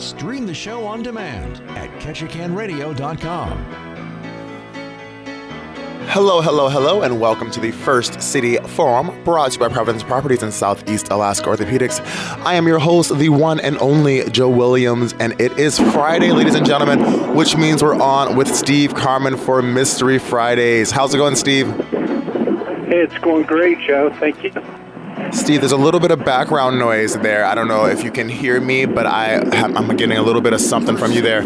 Stream 0.00 0.46
the 0.46 0.54
show 0.54 0.84
on 0.86 1.02
demand 1.02 1.60
at 1.76 1.90
ketchikanradio.com. 2.00 3.64
Hello, 6.08 6.40
hello, 6.40 6.68
hello, 6.68 7.02
and 7.02 7.20
welcome 7.20 7.50
to 7.52 7.60
the 7.60 7.70
First 7.70 8.20
City 8.20 8.56
Forum 8.56 9.22
brought 9.24 9.52
to 9.52 9.54
you 9.54 9.60
by 9.60 9.68
Providence 9.68 10.02
Properties 10.02 10.42
and 10.42 10.52
Southeast 10.52 11.08
Alaska 11.10 11.48
Orthopedics. 11.48 12.00
I 12.44 12.54
am 12.54 12.66
your 12.66 12.78
host, 12.78 13.16
the 13.16 13.28
one 13.28 13.60
and 13.60 13.78
only 13.78 14.28
Joe 14.30 14.48
Williams, 14.48 15.14
and 15.20 15.38
it 15.40 15.56
is 15.58 15.78
Friday, 15.78 16.32
ladies 16.32 16.54
and 16.54 16.66
gentlemen, 16.66 17.36
which 17.36 17.56
means 17.56 17.82
we're 17.82 17.94
on 17.94 18.36
with 18.36 18.52
Steve 18.52 18.94
Carmen 18.94 19.36
for 19.36 19.60
Mystery 19.60 20.18
Fridays. 20.18 20.90
How's 20.90 21.14
it 21.14 21.18
going, 21.18 21.36
Steve? 21.36 21.68
Hey, 21.68 23.02
it's 23.02 23.18
going 23.18 23.44
great, 23.44 23.78
Joe. 23.80 24.10
Thank 24.18 24.42
you. 24.42 24.50
Steve, 25.32 25.60
there's 25.60 25.72
a 25.72 25.76
little 25.76 26.00
bit 26.00 26.10
of 26.10 26.24
background 26.24 26.78
noise 26.78 27.14
there. 27.14 27.44
I 27.44 27.54
don't 27.54 27.68
know 27.68 27.86
if 27.86 28.02
you 28.02 28.10
can 28.10 28.28
hear 28.28 28.60
me, 28.60 28.84
but 28.84 29.06
I 29.06 29.36
I'm 29.52 29.96
getting 29.96 30.18
a 30.18 30.22
little 30.22 30.40
bit 30.40 30.52
of 30.52 30.60
something 30.60 30.96
from 30.96 31.12
you 31.12 31.22
there. 31.22 31.42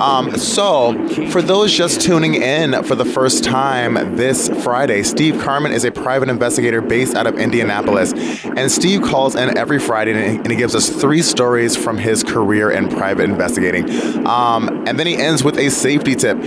Um, 0.00 0.36
so, 0.36 1.08
for 1.28 1.42
those 1.42 1.72
just 1.72 2.00
tuning 2.00 2.34
in 2.34 2.82
for 2.84 2.94
the 2.94 3.04
first 3.04 3.44
time 3.44 4.16
this 4.16 4.48
Friday, 4.62 5.02
Steve 5.02 5.40
Carmen 5.40 5.72
is 5.72 5.84
a 5.84 5.92
private 5.92 6.28
investigator 6.28 6.80
based 6.80 7.14
out 7.14 7.26
of 7.26 7.38
Indianapolis. 7.38 8.12
And 8.44 8.72
Steve 8.72 9.02
calls 9.02 9.34
in 9.34 9.56
every 9.56 9.78
Friday 9.78 10.36
and 10.36 10.50
he 10.50 10.56
gives 10.56 10.74
us 10.74 10.88
three 10.88 11.22
stories 11.22 11.76
from 11.76 11.98
his 11.98 12.24
career 12.24 12.70
in 12.70 12.88
private 12.88 13.24
investigating. 13.24 14.26
Um, 14.26 14.84
and 14.86 14.98
then 14.98 15.06
he 15.06 15.16
ends 15.16 15.44
with 15.44 15.58
a 15.58 15.70
safety 15.70 16.14
tip. 16.14 16.38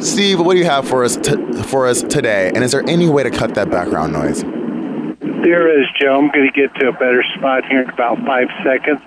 Steve, 0.00 0.40
what 0.40 0.54
do 0.54 0.58
you 0.58 0.64
have 0.64 0.86
for 0.86 1.04
us 1.04 1.16
t- 1.16 1.62
for 1.62 1.86
us 1.86 2.02
today? 2.02 2.50
And 2.54 2.64
is 2.64 2.72
there 2.72 2.86
any 2.88 3.08
way 3.08 3.22
to 3.22 3.30
cut 3.30 3.54
that 3.54 3.70
background 3.70 4.12
noise? 4.12 4.42
There 5.44 5.78
is, 5.78 5.86
Joe. 6.00 6.18
I'm 6.18 6.30
going 6.30 6.50
to 6.50 6.58
get 6.58 6.74
to 6.76 6.88
a 6.88 6.92
better 6.92 7.22
spot 7.36 7.66
here 7.66 7.82
in 7.82 7.90
about 7.90 8.16
five 8.24 8.48
seconds. 8.64 9.00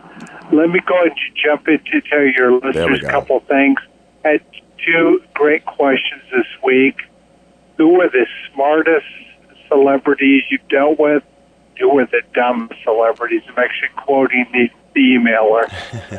Let 0.54 0.70
me 0.70 0.80
go 0.86 0.95
ahead 1.02 1.08
and 1.08 1.36
jump 1.44 1.68
in 1.68 1.80
to 1.80 2.02
tell 2.02 2.22
your 2.22 2.59
listeners 2.59 3.02
a 3.04 3.09
couple 3.09 3.39
things. 3.39 3.80
I 4.23 4.34
had 4.34 4.45
two 4.86 5.20
great 5.34 5.66
questions 5.66 6.22
this 6.31 6.45
week. 6.64 7.02
Who 7.78 8.02
are 8.02 8.09
the 8.09 8.28
smartest 8.53 9.08
celebrities 9.67 10.44
you've 10.52 10.67
dealt 10.70 11.00
with? 11.00 11.23
Who 11.80 11.98
are 11.98 12.06
the 12.06 12.22
dumbest 12.36 12.83
celebrities? 12.83 13.42
I'm 13.48 13.58
actually 13.58 13.89
quoting 13.95 14.45
the, 14.54 14.70
the 14.94 15.16
emailer. 15.16 15.70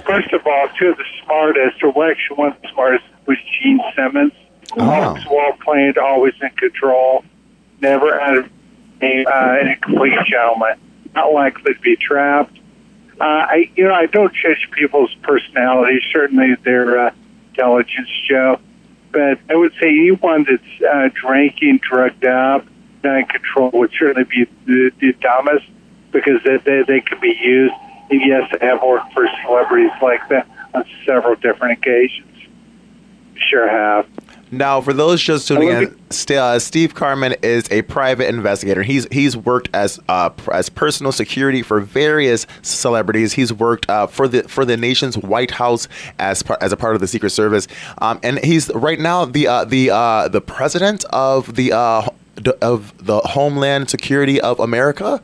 First 0.05 0.33
of 0.33 0.45
all, 0.45 0.69
two 0.81 0.89
of 0.89 0.97
the 0.97 1.05
smartest, 1.25 1.81
or 1.81 1.93
well, 1.93 2.11
actually 2.11 2.39
one 2.39 2.53
of 2.53 2.61
the 2.61 2.69
smartest, 2.73 3.05
was 3.27 3.39
Gene 3.63 3.81
Simmons. 3.95 4.33
Oh. 4.77 4.83
Always 4.83 5.25
well 5.31 5.53
planned, 5.65 5.97
always 5.97 6.35
in 6.43 6.51
control, 6.51 7.25
never 7.81 8.21
out 8.21 8.39
of 8.39 8.51
a, 9.01 9.25
uh, 9.25 9.73
a 9.73 9.77
complete 9.77 10.19
gentleman. 10.27 10.79
Not 11.15 11.33
likely 11.33 11.75
to 11.75 11.81
be 11.81 11.97
trapped 11.97 12.59
uh, 13.21 13.25
I, 13.25 13.71
you 13.75 13.85
know, 13.85 13.95
I 13.95 14.07
don't 14.07 14.33
judge 14.33 14.69
people's 14.71 15.13
personalities. 15.23 16.03
Certainly, 16.13 16.57
their 16.65 17.07
uh, 17.07 17.11
intelligence, 17.51 18.09
Joe. 18.29 18.61
But 19.11 19.41
I 19.51 19.57
would 19.57 19.73
say 19.81 19.89
anyone 19.89 20.47
that's 20.49 20.83
uh, 20.83 21.09
drinking, 21.15 21.81
drugged 21.83 22.25
up, 22.25 22.65
not 23.03 23.19
in 23.19 23.27
control 23.27 23.71
would 23.73 23.91
certainly 23.99 24.25
be 24.25 24.45
the, 24.67 24.93
the 25.01 25.13
dumbest 25.15 25.67
because 26.13 26.41
they, 26.45 26.59
they 26.59 26.83
they 26.87 27.01
can 27.01 27.19
be 27.21 27.37
used. 27.41 27.75
And 28.11 28.21
yes, 28.21 28.53
I 28.61 28.67
have 28.67 28.83
worked 28.83 29.13
for 29.13 29.27
celebrities 29.43 29.91
like 30.01 30.29
that 30.29 30.47
on 30.73 30.85
several 31.05 31.35
different 31.35 31.79
occasions. 31.79 32.25
Sure 33.35 33.69
have. 33.69 34.07
Now, 34.51 34.81
for 34.81 34.93
those 34.93 35.21
just 35.23 35.47
tuning 35.49 35.69
in, 35.69 35.99
St- 36.11 36.39
uh, 36.39 36.59
Steve 36.59 36.95
Carmen 36.95 37.35
is 37.43 37.71
a 37.71 37.83
private 37.83 38.29
investigator. 38.29 38.83
He's 38.83 39.07
he's 39.13 39.37
worked 39.37 39.69
as 39.75 40.01
uh, 40.09 40.31
pr- 40.31 40.53
as 40.53 40.69
personal 40.69 41.13
security 41.13 41.63
for 41.63 41.81
various 41.81 42.47
celebrities. 42.63 43.35
He's 43.35 43.53
worked 43.53 43.89
uh, 43.91 44.07
for 44.07 44.27
the 44.27 44.45
for 44.45 44.65
the 44.65 44.77
nation's 44.77 45.19
White 45.19 45.51
House 45.51 45.87
as 46.19 46.43
par- 46.43 46.59
as 46.61 46.73
a 46.73 46.77
part 46.77 46.95
of 46.95 47.01
the 47.01 47.07
Secret 47.09 47.31
Service, 47.31 47.69
um, 47.99 48.19
and 48.23 48.39
he's 48.39 48.71
right 48.75 48.99
now 48.99 49.25
the 49.25 49.47
uh, 49.47 49.65
the 49.65 49.91
uh, 49.91 50.29
the 50.29 50.41
president 50.41 51.05
of 51.11 51.55
the 51.57 51.73
uh, 51.73 52.09
d- 52.37 52.53
of 52.63 52.95
the 53.05 53.19
Homeland 53.21 53.91
Security 53.91 54.41
of 54.41 54.59
America. 54.61 55.23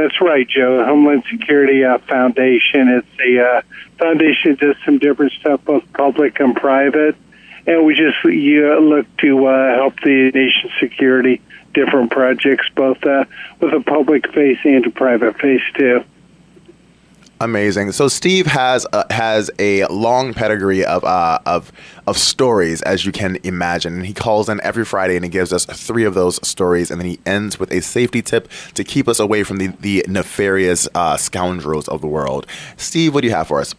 That's 0.00 0.20
right, 0.20 0.46
Joe. 0.48 0.84
Homeland 0.84 1.24
Security 1.28 1.84
uh, 1.84 1.98
Foundation. 1.98 2.88
It's 2.88 3.08
a 3.18 3.44
uh, 3.44 3.62
foundation 3.98 4.52
that 4.52 4.60
does 4.60 4.76
some 4.84 4.98
different 4.98 5.32
stuff, 5.32 5.64
both 5.64 5.92
public 5.92 6.38
and 6.38 6.54
private. 6.54 7.16
And 7.66 7.84
we 7.84 7.96
just 7.96 8.22
you 8.22 8.78
look 8.78 9.06
to 9.18 9.46
uh, 9.46 9.74
help 9.74 10.00
the 10.00 10.30
nation's 10.32 10.72
security, 10.78 11.42
different 11.74 12.12
projects, 12.12 12.66
both 12.76 13.04
uh, 13.04 13.24
with 13.58 13.74
a 13.74 13.80
public 13.80 14.32
face 14.32 14.60
and 14.64 14.86
a 14.86 14.90
private 14.90 15.36
face, 15.40 15.62
too. 15.76 16.04
Amazing. 17.40 17.92
So 17.92 18.08
Steve 18.08 18.46
has 18.46 18.84
uh, 18.92 19.04
has 19.10 19.48
a 19.60 19.86
long 19.86 20.34
pedigree 20.34 20.84
of 20.84 21.04
uh, 21.04 21.38
of 21.46 21.70
of 22.08 22.18
stories, 22.18 22.82
as 22.82 23.06
you 23.06 23.12
can 23.12 23.38
imagine. 23.44 23.94
And 23.94 24.06
he 24.06 24.12
calls 24.12 24.48
in 24.48 24.60
every 24.62 24.84
Friday 24.84 25.14
and 25.14 25.24
he 25.24 25.30
gives 25.30 25.52
us 25.52 25.64
three 25.64 26.04
of 26.04 26.14
those 26.14 26.44
stories, 26.46 26.90
and 26.90 27.00
then 27.00 27.06
he 27.06 27.20
ends 27.24 27.60
with 27.60 27.70
a 27.70 27.80
safety 27.80 28.22
tip 28.22 28.50
to 28.74 28.82
keep 28.82 29.06
us 29.06 29.20
away 29.20 29.44
from 29.44 29.58
the 29.58 29.68
the 29.78 30.04
nefarious 30.08 30.88
uh, 30.96 31.16
scoundrels 31.16 31.86
of 31.86 32.00
the 32.00 32.08
world. 32.08 32.44
Steve, 32.76 33.14
what 33.14 33.20
do 33.20 33.28
you 33.28 33.34
have 33.34 33.46
for 33.46 33.60
us? 33.60 33.72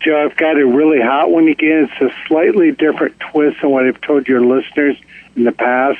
Joe, 0.00 0.24
I've 0.24 0.36
got 0.36 0.56
a 0.56 0.64
really 0.64 1.02
hot 1.02 1.30
one 1.30 1.48
again. 1.48 1.90
It's 1.90 2.12
a 2.12 2.26
slightly 2.26 2.70
different 2.70 3.20
twist 3.20 3.60
than 3.60 3.70
what 3.70 3.84
I've 3.84 4.00
told 4.00 4.28
your 4.28 4.40
listeners 4.40 4.96
in 5.36 5.44
the 5.44 5.52
past. 5.52 5.98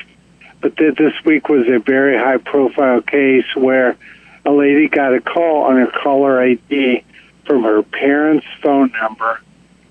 But 0.61 0.75
th- 0.77 0.95
this 0.95 1.13
week 1.23 1.49
was 1.49 1.67
a 1.67 1.77
very 1.77 2.17
high 2.17 2.37
profile 2.37 3.01
case 3.01 3.45
where 3.55 3.95
a 4.49 4.51
lady 4.51 4.87
got 4.87 5.13
a 5.13 5.21
call 5.21 5.63
on 5.63 5.75
her 5.77 5.91
caller 6.03 6.41
ID 6.41 7.03
from 7.45 7.63
her 7.63 7.83
parents' 7.83 8.45
phone 8.61 8.91
number, 9.01 9.39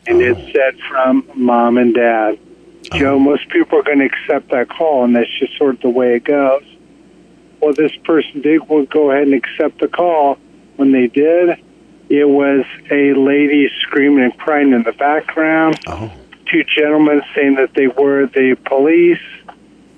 and 0.06 0.20
it 0.20 0.36
oh. 0.36 0.52
said 0.52 0.78
from 0.88 1.28
mom 1.34 1.78
and 1.78 1.94
dad. 1.94 2.38
Oh. 2.92 2.98
Joe, 2.98 3.18
most 3.18 3.48
people 3.50 3.78
are 3.78 3.82
going 3.82 3.98
to 4.00 4.06
accept 4.06 4.50
that 4.50 4.68
call, 4.68 5.04
and 5.04 5.14
that's 5.14 5.30
just 5.38 5.56
sort 5.56 5.76
of 5.76 5.80
the 5.82 5.90
way 5.90 6.16
it 6.16 6.24
goes. 6.24 6.64
Well, 7.60 7.72
this 7.72 7.94
person 8.04 8.40
did 8.40 8.62
go 8.68 9.10
ahead 9.10 9.24
and 9.24 9.34
accept 9.34 9.80
the 9.80 9.88
call. 9.88 10.38
When 10.76 10.92
they 10.92 11.08
did, 11.08 11.58
it 12.08 12.28
was 12.28 12.64
a 12.90 13.14
lady 13.14 13.68
screaming 13.82 14.24
and 14.24 14.38
crying 14.38 14.72
in 14.72 14.84
the 14.84 14.92
background. 14.92 15.80
Oh. 15.86 16.12
Two 16.46 16.64
gentlemen 16.64 17.22
saying 17.34 17.56
that 17.56 17.74
they 17.74 17.88
were 17.88 18.26
the 18.26 18.56
police 18.64 19.18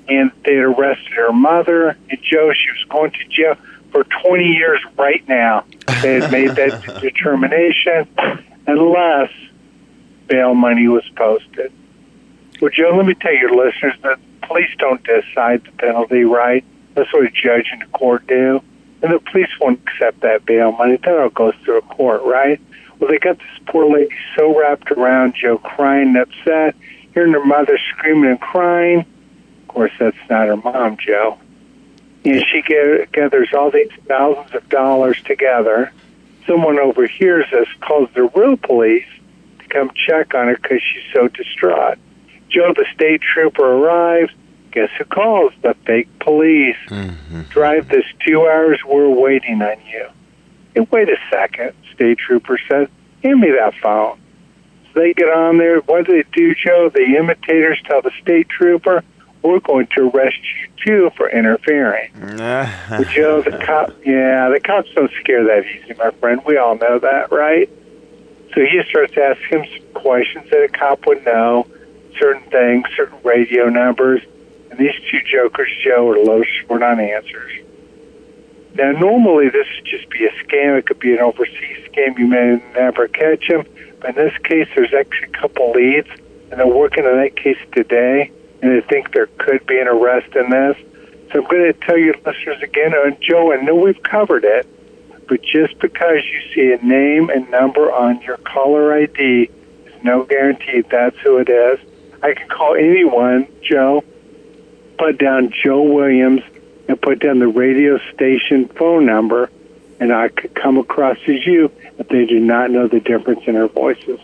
and 0.08 0.32
they 0.44 0.54
had 0.56 0.64
arrested 0.64 1.12
her 1.12 1.32
mother. 1.32 1.96
And 2.08 2.18
Joe, 2.22 2.52
she 2.52 2.70
was 2.72 2.84
going 2.88 3.12
to 3.12 3.24
jail 3.28 3.56
for 3.90 4.04
20 4.04 4.44
years 4.44 4.80
right 4.98 5.26
now. 5.28 5.64
They 6.02 6.14
had 6.14 6.32
made 6.32 6.50
that 6.50 7.00
determination 7.00 8.08
unless 8.66 9.30
bail 10.26 10.54
money 10.54 10.88
was 10.88 11.04
posted. 11.16 11.72
Well, 12.60 12.70
Joe, 12.70 12.94
let 12.96 13.06
me 13.06 13.14
tell 13.14 13.34
your 13.34 13.54
listeners 13.54 13.94
that 14.02 14.18
police 14.42 14.70
don't 14.78 15.02
decide 15.04 15.64
the 15.64 15.72
penalty, 15.78 16.24
right? 16.24 16.64
That's 16.94 17.12
what 17.12 17.24
a 17.24 17.30
judge 17.30 17.68
and 17.72 17.82
a 17.82 17.86
court 17.86 18.26
do. 18.26 18.62
And 19.02 19.12
the 19.12 19.18
police 19.18 19.48
won't 19.60 19.80
accept 19.86 20.20
that 20.20 20.44
bail 20.44 20.72
money. 20.72 20.96
That 20.96 21.18
all 21.18 21.30
goes 21.30 21.54
through 21.64 21.78
a 21.78 21.82
court, 21.82 22.22
right? 22.24 22.60
Well, 22.98 23.10
they 23.10 23.18
got 23.18 23.38
this 23.38 23.46
poor 23.66 23.90
lady 23.90 24.14
so 24.36 24.58
wrapped 24.58 24.90
around 24.90 25.34
Joe, 25.40 25.56
crying 25.56 26.08
and 26.08 26.18
upset, 26.18 26.76
hearing 27.14 27.32
her 27.32 27.44
mother 27.44 27.78
screaming 27.90 28.30
and 28.30 28.40
crying. 28.40 29.06
Of 29.62 29.68
course, 29.68 29.92
that's 29.98 30.16
not 30.28 30.48
her 30.48 30.56
mom, 30.56 30.98
Joe. 30.98 31.38
And 32.24 32.44
she 32.46 32.62
gathers 32.62 33.48
all 33.54 33.70
these 33.70 33.90
thousands 34.06 34.54
of 34.54 34.68
dollars 34.68 35.20
together. 35.22 35.92
Someone 36.46 36.78
overhears 36.78 37.46
this, 37.50 37.68
calls 37.80 38.08
the 38.14 38.24
real 38.24 38.56
police 38.56 39.06
to 39.60 39.68
come 39.68 39.90
check 39.94 40.34
on 40.34 40.48
her 40.48 40.56
because 40.56 40.82
she's 40.82 41.02
so 41.14 41.28
distraught. 41.28 41.98
Joe, 42.50 42.74
the 42.76 42.86
state 42.94 43.22
trooper 43.22 43.64
arrives. 43.64 44.32
Guess 44.72 44.90
who 44.98 45.04
calls? 45.04 45.52
The 45.62 45.74
fake 45.86 46.08
police. 46.20 46.76
Mm-hmm. 46.88 47.42
Drive 47.50 47.88
this 47.88 48.04
two 48.26 48.46
hours. 48.46 48.80
We're 48.86 49.08
waiting 49.08 49.62
on 49.62 49.76
you. 49.90 50.08
Hey, 50.74 50.86
wait 50.90 51.08
a 51.08 51.16
second, 51.30 51.72
state 51.94 52.18
trooper 52.18 52.58
says. 52.68 52.88
Hand 53.22 53.40
me 53.40 53.50
that 53.50 53.74
phone. 53.82 54.20
So 54.92 55.00
they 55.00 55.12
get 55.12 55.28
on 55.28 55.58
there. 55.58 55.80
What 55.80 56.06
do 56.06 56.12
they 56.12 56.28
do, 56.32 56.54
Joe? 56.54 56.90
The 56.92 57.16
imitators 57.18 57.80
tell 57.84 58.02
the 58.02 58.12
state 58.22 58.48
trooper, 58.48 59.02
we're 59.42 59.60
going 59.60 59.86
to 59.96 60.10
arrest 60.10 60.38
you 60.38 60.68
too 60.84 61.10
for 61.16 61.28
interfering. 61.30 62.10
Well, 62.90 63.04
Joe, 63.04 63.42
the 63.42 63.58
cop, 63.64 63.90
yeah, 64.04 64.48
the 64.48 64.60
cops 64.62 64.88
don't 64.94 65.10
scare 65.20 65.44
that 65.44 65.64
easy, 65.66 65.94
my 65.94 66.10
friend. 66.12 66.42
We 66.44 66.56
all 66.56 66.76
know 66.76 66.98
that, 66.98 67.30
right? 67.32 67.68
So 68.54 68.60
he 68.62 68.80
starts 68.88 69.14
asking 69.16 69.64
him 69.64 69.66
some 69.78 70.02
questions 70.02 70.50
that 70.50 70.64
a 70.64 70.68
cop 70.68 71.06
would 71.06 71.24
know, 71.24 71.66
certain 72.18 72.42
things, 72.50 72.86
certain 72.96 73.18
radio 73.22 73.68
numbers, 73.68 74.22
and 74.70 74.78
these 74.78 74.94
two 75.10 75.20
jokers, 75.24 75.70
Joe, 75.84 76.08
are 76.10 76.18
low 76.18 76.42
short 76.42 76.82
on 76.82 77.00
answers. 77.00 77.52
Now, 78.74 78.92
normally 78.92 79.48
this 79.48 79.66
would 79.76 79.84
just 79.84 80.08
be 80.10 80.26
a 80.26 80.30
scam. 80.44 80.78
It 80.78 80.86
could 80.86 81.00
be 81.00 81.12
an 81.12 81.18
overseas 81.20 81.88
scam. 81.90 82.18
You 82.18 82.26
may 82.26 82.62
never 82.74 83.08
catch 83.08 83.44
him. 83.44 83.66
But 84.00 84.10
in 84.10 84.26
this 84.26 84.36
case, 84.44 84.68
there's 84.74 84.94
actually 84.94 85.28
a 85.28 85.38
couple 85.40 85.72
leads, 85.72 86.08
and 86.50 86.58
they're 86.58 86.66
working 86.66 87.04
on 87.04 87.16
that 87.16 87.36
case 87.36 87.58
today, 87.72 88.30
and 88.62 88.72
they 88.72 88.86
think 88.86 89.12
there 89.12 89.28
could 89.38 89.66
be 89.66 89.78
an 89.78 89.88
arrest 89.88 90.34
in 90.34 90.50
this. 90.50 90.76
So 91.32 91.42
I'm 91.42 91.48
going 91.48 91.72
to 91.72 91.72
tell 91.72 91.96
your 91.96 92.14
listeners 92.26 92.62
again, 92.62 92.92
uh, 92.94 93.10
Joe, 93.20 93.52
I 93.52 93.62
know 93.62 93.74
we've 93.74 94.02
covered 94.02 94.44
it, 94.44 94.66
but 95.28 95.42
just 95.42 95.78
because 95.78 96.24
you 96.24 96.40
see 96.54 96.72
a 96.72 96.84
name 96.84 97.30
and 97.30 97.50
number 97.50 97.92
on 97.92 98.20
your 98.22 98.36
caller 98.38 98.92
ID 98.92 99.50
is 99.86 100.04
no 100.04 100.24
guarantee 100.24 100.82
that's 100.82 101.16
who 101.18 101.38
it 101.38 101.48
is. 101.48 101.78
I 102.22 102.34
can 102.34 102.48
call 102.48 102.74
anyone, 102.74 103.46
Joe, 103.62 104.04
put 104.98 105.18
down 105.18 105.52
Joe 105.62 105.82
Williams 105.82 106.42
and 106.88 107.00
put 107.00 107.20
down 107.20 107.38
the 107.38 107.48
radio 107.48 107.98
station 108.12 108.68
phone 108.68 109.06
number, 109.06 109.50
and 110.00 110.12
I 110.12 110.28
could 110.28 110.54
come 110.54 110.76
across 110.76 111.16
as 111.28 111.46
you 111.46 111.70
if 111.98 112.08
they 112.08 112.26
do 112.26 112.40
not 112.40 112.70
know 112.70 112.88
the 112.88 113.00
difference 113.00 113.42
in 113.46 113.56
our 113.56 113.68
voices. 113.68 114.20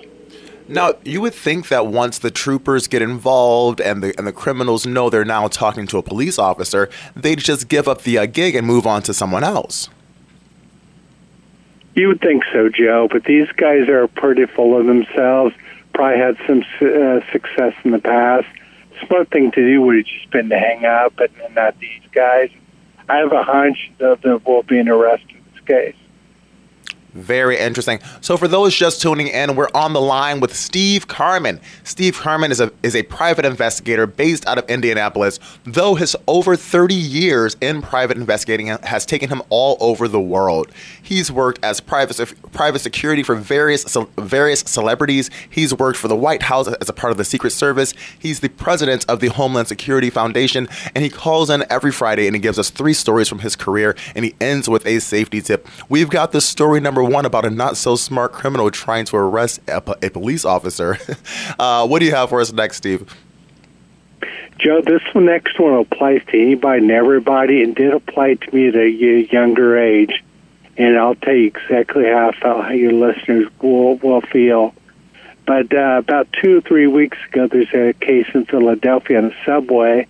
Now, 0.68 0.94
you 1.04 1.20
would 1.20 1.34
think 1.34 1.68
that 1.68 1.86
once 1.86 2.18
the 2.18 2.30
troopers 2.30 2.88
get 2.88 3.00
involved 3.00 3.80
and 3.80 4.02
the 4.02 4.14
and 4.18 4.26
the 4.26 4.32
criminals 4.32 4.84
know 4.84 5.08
they're 5.08 5.24
now 5.24 5.46
talking 5.46 5.86
to 5.88 5.98
a 5.98 6.02
police 6.02 6.38
officer, 6.38 6.88
they'd 7.14 7.38
just 7.38 7.68
give 7.68 7.86
up 7.86 8.02
the 8.02 8.18
uh, 8.18 8.26
gig 8.26 8.56
and 8.56 8.66
move 8.66 8.86
on 8.86 9.02
to 9.02 9.14
someone 9.14 9.44
else. 9.44 9.88
You 11.94 12.08
would 12.08 12.20
think 12.20 12.44
so, 12.52 12.68
Joe, 12.68 13.08
but 13.10 13.24
these 13.24 13.50
guys 13.52 13.88
are 13.88 14.06
pretty 14.08 14.46
full 14.46 14.78
of 14.78 14.86
themselves. 14.86 15.54
Probably 15.94 16.18
had 16.18 16.36
some 16.46 16.62
uh, 16.80 17.20
success 17.32 17.74
in 17.84 17.92
the 17.92 17.98
past. 17.98 18.46
Smart 19.06 19.30
thing 19.30 19.50
to 19.52 19.60
do 19.66 19.80
would 19.82 19.96
have 19.96 20.04
just 20.04 20.30
been 20.30 20.48
to 20.50 20.58
hang 20.58 20.84
up, 20.84 21.14
but 21.16 21.30
not 21.54 21.78
these 21.78 22.02
guys. 22.12 22.50
I 23.08 23.19
have 23.19 23.32
a 23.32 23.42
hunch 23.42 23.92
that 23.98 24.20
there 24.22 24.38
will 24.38 24.62
be 24.62 24.78
an 24.78 24.88
arrest 24.88 25.24
in 25.30 25.42
this 25.54 25.64
case. 25.64 25.94
Very 27.16 27.58
interesting. 27.58 27.98
So, 28.20 28.36
for 28.36 28.46
those 28.46 28.74
just 28.74 29.00
tuning 29.00 29.28
in, 29.28 29.56
we're 29.56 29.70
on 29.74 29.94
the 29.94 30.00
line 30.00 30.38
with 30.38 30.54
Steve 30.54 31.08
Carman. 31.08 31.60
Steve 31.82 32.18
Carman 32.18 32.50
is 32.50 32.60
a 32.60 32.70
is 32.82 32.94
a 32.94 33.04
private 33.04 33.46
investigator 33.46 34.06
based 34.06 34.46
out 34.46 34.58
of 34.58 34.68
Indianapolis. 34.68 35.40
Though 35.64 35.94
his 35.94 36.14
over 36.28 36.56
30 36.56 36.94
years 36.94 37.56
in 37.62 37.80
private 37.80 38.18
investigating 38.18 38.66
has 38.66 39.06
taken 39.06 39.30
him 39.30 39.40
all 39.48 39.78
over 39.80 40.08
the 40.08 40.20
world. 40.20 40.70
He's 41.02 41.32
worked 41.32 41.64
as 41.64 41.80
private 41.80 42.34
private 42.52 42.80
security 42.80 43.22
for 43.22 43.34
various 43.34 43.96
various 44.19 44.60
celebrities. 44.60 45.30
He's 45.48 45.72
worked 45.72 45.98
for 45.98 46.08
the 46.08 46.16
White 46.16 46.42
House 46.42 46.69
as 46.69 46.90
a 46.90 46.92
part 46.92 47.12
of 47.12 47.16
the 47.16 47.24
Secret 47.24 47.52
Service. 47.52 47.94
He's 48.19 48.40
the 48.40 48.50
president 48.50 49.06
of 49.08 49.20
the 49.20 49.28
Homeland 49.28 49.69
Security 49.69 50.10
Foundation, 50.10 50.69
and 50.94 51.02
he 51.02 51.08
calls 51.08 51.48
in 51.48 51.64
every 51.70 51.92
Friday 51.92 52.26
and 52.26 52.36
he 52.36 52.40
gives 52.40 52.58
us 52.58 52.69
three 52.69 52.92
stories 52.92 53.26
from 53.28 53.38
his 53.38 53.56
career, 53.56 53.96
and 54.14 54.22
he 54.22 54.34
ends 54.38 54.69
with 54.69 54.84
a 54.84 54.98
safety 55.00 55.40
tip. 55.40 55.66
We've 55.88 56.10
got 56.10 56.32
the 56.32 56.42
story 56.42 56.80
number 56.80 57.06
one 57.06 57.25
about 57.25 57.44
a 57.44 57.50
not 57.50 57.76
so 57.76 57.97
smart 57.97 58.32
criminal 58.32 58.70
trying 58.70 59.05
to 59.06 59.17
arrest 59.17 59.61
a, 59.69 59.82
a 60.03 60.11
police 60.11 60.44
officer. 60.44 60.99
uh, 61.58 61.87
what 61.87 62.00
do 62.00 62.06
you 62.06 62.14
have 62.14 62.29
for 62.29 62.41
us 62.41 62.53
next, 62.53 62.79
Steve? 62.79 63.14
Joe, 64.58 64.81
this 64.81 65.03
next 65.14 65.58
one 65.61 65.75
applies 65.75 66.23
to 66.29 66.41
anybody 66.41 66.82
and 66.82 66.91
everybody, 66.91 67.62
and 67.62 67.75
did 67.75 67.93
apply 67.93 68.35
to 68.35 68.55
me 68.55 68.69
at 68.69 68.75
a 68.75 68.88
younger 69.31 69.79
age. 69.79 70.25
And 70.79 70.99
I'll 70.99 71.14
tell 71.14 71.35
you 71.35 71.47
exactly 71.47 72.05
how 72.05 72.31
I 72.31 72.32
felt, 72.32 72.64
how 72.64 72.70
your 72.70 72.93
listeners 72.93 73.49
will, 73.61 73.97
will 73.97 74.20
feel. 74.23 74.75
But 75.47 75.73
uh, 75.73 75.99
about 75.99 76.29
two 76.32 76.58
or 76.58 76.61
three 76.61 76.87
weeks 76.87 77.19
ago, 77.29 77.47
there's 77.47 77.73
a 77.73 77.93
case 77.94 78.26
in 78.35 78.47
Philadelphia 78.47 79.19
on 79.19 79.26
a 79.26 79.44
subway 79.44 80.06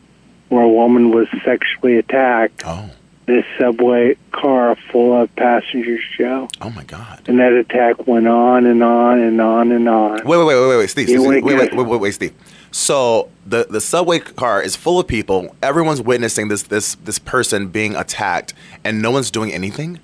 where 0.49 0.63
a 0.63 0.69
woman 0.69 1.11
was 1.11 1.29
sexually 1.45 1.99
attacked. 1.99 2.63
Oh 2.65 2.91
this 3.27 3.45
subway 3.59 4.17
car 4.33 4.77
full 4.91 5.21
of 5.21 5.35
passengers, 5.37 6.03
Joe. 6.17 6.49
Oh 6.61 6.71
my 6.71 6.85
God! 6.85 7.23
And 7.27 7.39
that 7.41 7.53
attack 7.53 8.07
went 8.07 8.29
on 8.29 8.67
and 8.67 8.83
on 8.83 9.21
and 9.21 9.41
on 9.41 9.73
and 9.73 9.89
on. 9.89 10.25
Wait, 10.25 10.37
wait, 10.37 10.45
wait, 10.45 10.69
wait, 10.69 10.77
wait, 10.77 10.91
Steve. 10.91 11.09
Steve, 11.09 11.21
wait, 11.23 11.45
wait, 11.45 11.75
wait, 11.75 11.87
wait, 11.87 12.01
wait, 12.01 12.15
Steve. 12.15 12.35
So 12.71 13.31
the 13.45 13.67
the 13.69 13.81
subway 13.81 14.21
car 14.21 14.63
is 14.63 14.77
full 14.77 15.01
of 15.01 15.07
people. 15.07 15.55
Everyone's 15.63 16.01
witnessing 16.01 16.49
this 16.49 16.65
this 16.65 16.95
this 16.97 17.19
person 17.19 17.69
being 17.69 17.97
attacked, 17.97 18.55
and 18.85 19.03
no 19.03 19.11
one's 19.11 19.31
doing 19.31 19.53
anything. 19.53 19.99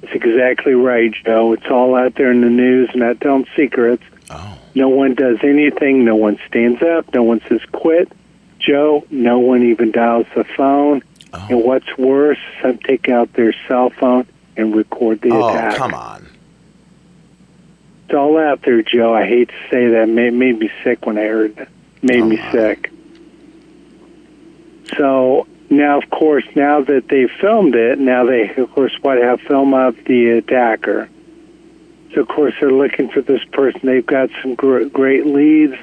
That's 0.00 0.14
exactly 0.14 0.74
right, 0.74 1.12
Joe. 1.24 1.52
It's 1.52 1.66
all 1.70 1.94
out 1.94 2.14
there 2.14 2.30
in 2.30 2.40
the 2.40 2.48
news, 2.48 2.90
not 2.94 3.20
telling 3.20 3.46
secrets. 3.54 4.02
Oh. 4.30 4.58
No 4.74 4.88
one 4.88 5.14
does 5.14 5.38
anything. 5.42 6.04
No 6.04 6.16
one 6.16 6.38
stands 6.46 6.80
up. 6.82 7.12
No 7.12 7.22
one 7.22 7.42
says 7.48 7.60
quit. 7.72 8.10
Joe, 8.58 9.04
no 9.10 9.38
one 9.38 9.62
even 9.64 9.90
dials 9.90 10.26
the 10.34 10.44
phone. 10.44 11.02
Oh. 11.32 11.46
And 11.50 11.64
what's 11.64 11.96
worse, 11.96 12.38
some 12.62 12.78
take 12.78 13.08
out 13.08 13.32
their 13.34 13.54
cell 13.68 13.90
phone 13.90 14.26
and 14.56 14.74
record 14.74 15.20
the 15.20 15.30
oh, 15.30 15.48
attack. 15.48 15.74
Oh, 15.74 15.76
come 15.76 15.94
on. 15.94 16.28
It's 18.04 18.14
all 18.14 18.38
out 18.38 18.62
there, 18.62 18.82
Joe. 18.82 19.14
I 19.14 19.26
hate 19.26 19.48
to 19.48 19.68
say 19.70 19.88
that. 19.88 20.02
It 20.02 20.08
made, 20.08 20.32
made 20.32 20.58
me 20.58 20.70
sick 20.82 21.06
when 21.06 21.16
I 21.16 21.26
heard 21.26 21.58
it. 21.58 21.68
Made 22.02 22.22
oh, 22.22 22.26
me 22.26 22.36
my. 22.36 22.52
sick. 22.52 22.90
So 24.96 25.46
now, 25.68 25.98
of 25.98 26.10
course, 26.10 26.44
now 26.56 26.80
that 26.80 27.06
they 27.08 27.28
filmed 27.28 27.76
it, 27.76 28.00
now 28.00 28.24
they, 28.24 28.52
of 28.56 28.72
course, 28.72 28.92
what 29.02 29.18
have 29.18 29.40
film 29.42 29.74
of 29.74 29.96
the 30.06 30.30
attacker. 30.30 31.08
So, 32.12 32.22
of 32.22 32.28
course, 32.28 32.54
they're 32.58 32.72
looking 32.72 33.08
for 33.10 33.20
this 33.20 33.44
person. 33.52 33.82
They've 33.84 34.04
got 34.04 34.30
some 34.42 34.56
gr- 34.56 34.86
great 34.86 35.26
leads. 35.26 35.76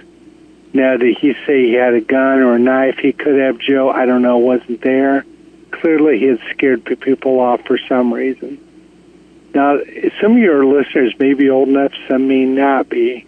Now, 0.73 0.97
did 0.97 1.17
he 1.17 1.33
say 1.45 1.67
he 1.67 1.73
had 1.73 1.93
a 1.93 2.01
gun 2.01 2.39
or 2.39 2.55
a 2.55 2.59
knife? 2.59 2.97
He 2.97 3.13
could 3.13 3.39
have, 3.39 3.57
Joe. 3.59 3.89
I 3.89 4.05
don't 4.05 4.21
know. 4.21 4.38
Wasn't 4.38 4.81
there 4.81 5.25
clearly 5.81 6.19
he 6.19 6.25
had 6.25 6.39
scared 6.51 6.85
people 6.85 7.39
off 7.39 7.62
for 7.65 7.77
some 7.88 8.13
reason. 8.13 8.63
Now, 9.53 9.79
some 10.21 10.33
of 10.33 10.38
your 10.38 10.65
listeners 10.65 11.13
may 11.19 11.33
be 11.33 11.50
old 11.50 11.69
enough, 11.69 11.91
some 12.07 12.27
may 12.27 12.45
not 12.45 12.89
be. 12.89 13.25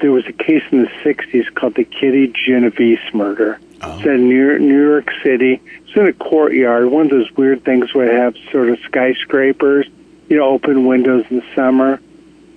There 0.00 0.12
was 0.12 0.26
a 0.26 0.32
case 0.32 0.62
in 0.70 0.82
the 0.82 0.88
60s 1.04 1.54
called 1.54 1.74
the 1.74 1.84
Kitty 1.84 2.28
Genovese 2.28 3.12
murder. 3.12 3.60
Oh. 3.82 3.96
It's 3.96 4.06
in 4.06 4.28
New, 4.28 4.58
New 4.58 4.88
York 4.88 5.08
City. 5.22 5.60
It's 5.86 5.96
in 5.96 6.06
a 6.06 6.12
courtyard, 6.12 6.86
one 6.86 7.06
of 7.06 7.10
those 7.10 7.30
weird 7.36 7.64
things 7.64 7.94
where 7.94 8.08
they 8.08 8.14
have 8.14 8.34
sort 8.50 8.70
of 8.70 8.78
skyscrapers, 8.80 9.86
you 10.28 10.36
know, 10.36 10.48
open 10.48 10.86
windows 10.86 11.24
in 11.30 11.38
the 11.38 11.54
summer. 11.54 12.00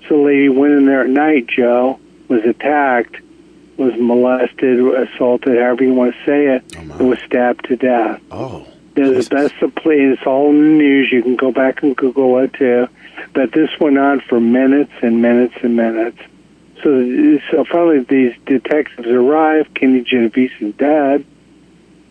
So 0.07 0.21
a 0.21 0.23
lady 0.25 0.49
went 0.49 0.73
in 0.73 0.85
there 0.85 1.01
at 1.01 1.09
night, 1.09 1.47
Joe, 1.47 1.99
was 2.27 2.43
attacked, 2.43 3.17
was 3.77 3.93
molested, 3.97 4.79
assaulted, 4.79 5.57
however 5.57 5.83
you 5.83 5.93
want 5.93 6.15
to 6.15 6.25
say 6.25 6.47
it, 6.55 6.63
oh, 6.75 6.79
and 6.79 7.09
was 7.09 7.19
stabbed 7.19 7.65
to 7.65 7.75
death. 7.75 8.21
Oh. 8.31 8.67
There's 8.93 9.29
the 9.29 9.35
best 9.35 9.61
of 9.61 9.73
please. 9.75 10.17
It's 10.17 10.27
all 10.27 10.49
in 10.49 10.59
the 10.59 10.67
news. 10.83 11.11
You 11.11 11.21
can 11.21 11.35
go 11.35 11.51
back 11.51 11.81
and 11.83 11.95
Google 11.95 12.37
it 12.39 12.53
too. 12.53 12.87
But 13.33 13.53
this 13.53 13.69
went 13.79 13.97
on 13.97 14.21
for 14.21 14.39
minutes 14.39 14.91
and 15.01 15.21
minutes 15.21 15.55
and 15.63 15.75
minutes. 15.75 16.17
So, 16.83 17.39
so 17.51 17.63
finally, 17.65 17.99
these 17.99 18.33
detectives 18.45 19.07
arrive. 19.07 19.73
Kitty 19.75 20.01
Genovese 20.01 20.51
is 20.59 20.73
dead. 20.75 21.25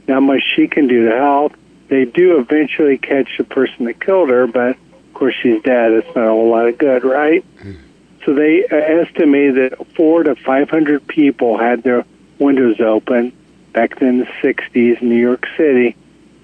Not 0.07 0.21
much 0.21 0.43
she 0.57 0.69
can 0.69 0.87
do 0.87 1.11
to 1.11 1.17
help. 1.17 1.55
They 1.89 2.05
do 2.05 2.39
eventually 2.39 2.97
catch 2.97 3.29
the 3.37 3.45
person 3.45 3.85
that 3.87 4.01
killed 4.01 4.31
her, 4.31 4.47
but 4.47 4.77
of 4.77 5.15
course 5.15 5.35
she's 5.43 5.61
dead. 5.63 5.93
It's 5.93 6.15
not 6.15 6.25
a 6.25 6.31
whole 6.31 6.51
lot 6.51 6.69
of 6.69 6.79
good, 6.79 7.05
right? 7.05 7.45
Mm. 7.59 7.79
So 8.25 8.35
they 8.35 8.65
uh, 8.65 8.77
estimate 8.77 9.57
that 9.57 9.87
four 9.97 10.23
to 10.23 10.37
five 10.37 10.71
hundred 10.71 11.07
people 11.07 11.59
had 11.59 11.83
their 11.83 12.05
windows 12.39 12.81
open 12.81 13.33
back 13.73 13.99
then 13.99 14.09
in 14.09 14.19
the 14.21 14.27
'60s 14.41 15.03
in 15.03 15.09
New 15.09 15.21
York 15.21 15.47
City 15.57 15.97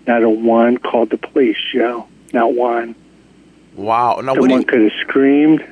not 0.06 0.22
a 0.22 0.30
one 0.30 0.78
called 0.78 1.10
the 1.10 1.18
police, 1.18 1.56
Joe. 1.72 2.06
Not 2.32 2.54
one. 2.54 2.94
Wow. 3.74 4.20
Now, 4.20 4.34
Someone 4.34 4.50
what 4.50 4.60
you, 4.60 4.66
could 4.66 4.82
have 4.82 4.92
screamed. 5.00 5.64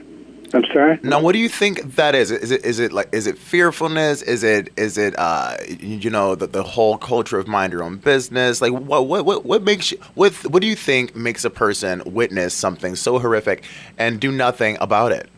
I'm 0.53 0.65
sorry. 0.73 1.01
Now, 1.03 1.21
what 1.21 1.33
do 1.33 1.39
you 1.39 1.49
think 1.49 1.97
that 1.97 2.15
is? 2.15 2.31
Is 2.31 2.53
it 2.53 2.65
is 2.65 2.79
it 2.79 2.93
like 2.93 3.09
is 3.13 3.27
it 3.27 3.37
fearfulness? 3.37 4.23
Is 4.23 4.45
it 4.45 4.73
is 4.77 4.97
it 4.97 5.19
uh 5.19 5.57
you 5.81 6.11
know 6.11 6.37
the, 6.37 6.47
the 6.47 6.63
whole 6.63 6.97
culture 6.97 7.39
of 7.39 7.49
mind 7.49 7.73
your 7.73 7.83
own 7.83 7.97
business? 7.97 8.63
Like 8.63 8.73
what 8.73 9.09
what 9.09 9.25
what 9.25 9.45
what 9.45 9.63
makes 9.65 9.91
you 9.91 9.99
what 10.15 10.33
what 10.45 10.63
do 10.63 10.69
you 10.69 10.77
think 10.77 11.17
makes 11.17 11.45
a 11.45 11.51
person 11.51 12.03
witness 12.07 12.55
something 12.55 12.95
so 12.95 13.19
horrific 13.19 13.65
and 13.99 14.21
do 14.21 14.31
nothing 14.31 14.79
about 14.81 15.11
it? 15.11 15.29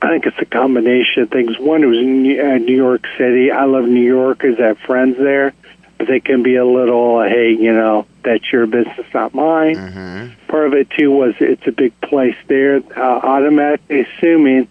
I 0.00 0.10
think 0.10 0.26
it's 0.26 0.38
a 0.38 0.44
combination 0.44 1.22
of 1.22 1.30
things. 1.30 1.58
One, 1.58 1.82
it 1.82 1.86
was 1.86 1.98
in 1.98 2.38
uh, 2.38 2.58
New 2.58 2.76
York 2.76 3.04
City. 3.18 3.50
I 3.50 3.64
love 3.64 3.86
New 3.86 4.04
Yorkers. 4.04 4.60
I 4.60 4.66
have 4.66 4.78
friends 4.78 5.16
there 5.16 5.54
they 5.98 6.20
can 6.20 6.42
be 6.42 6.56
a 6.56 6.64
little, 6.64 7.22
hey, 7.22 7.50
you 7.50 7.72
know, 7.72 8.06
that's 8.22 8.52
your 8.52 8.66
business, 8.66 9.06
not 9.14 9.34
mine. 9.34 9.76
Mm-hmm. 9.76 10.46
Part 10.48 10.66
of 10.66 10.74
it 10.74 10.90
too 10.90 11.10
was 11.10 11.34
it's 11.40 11.66
a 11.66 11.72
big 11.72 11.98
place 12.00 12.36
there. 12.48 12.82
Uh, 12.96 13.00
automatically 13.00 14.00
assuming 14.00 14.68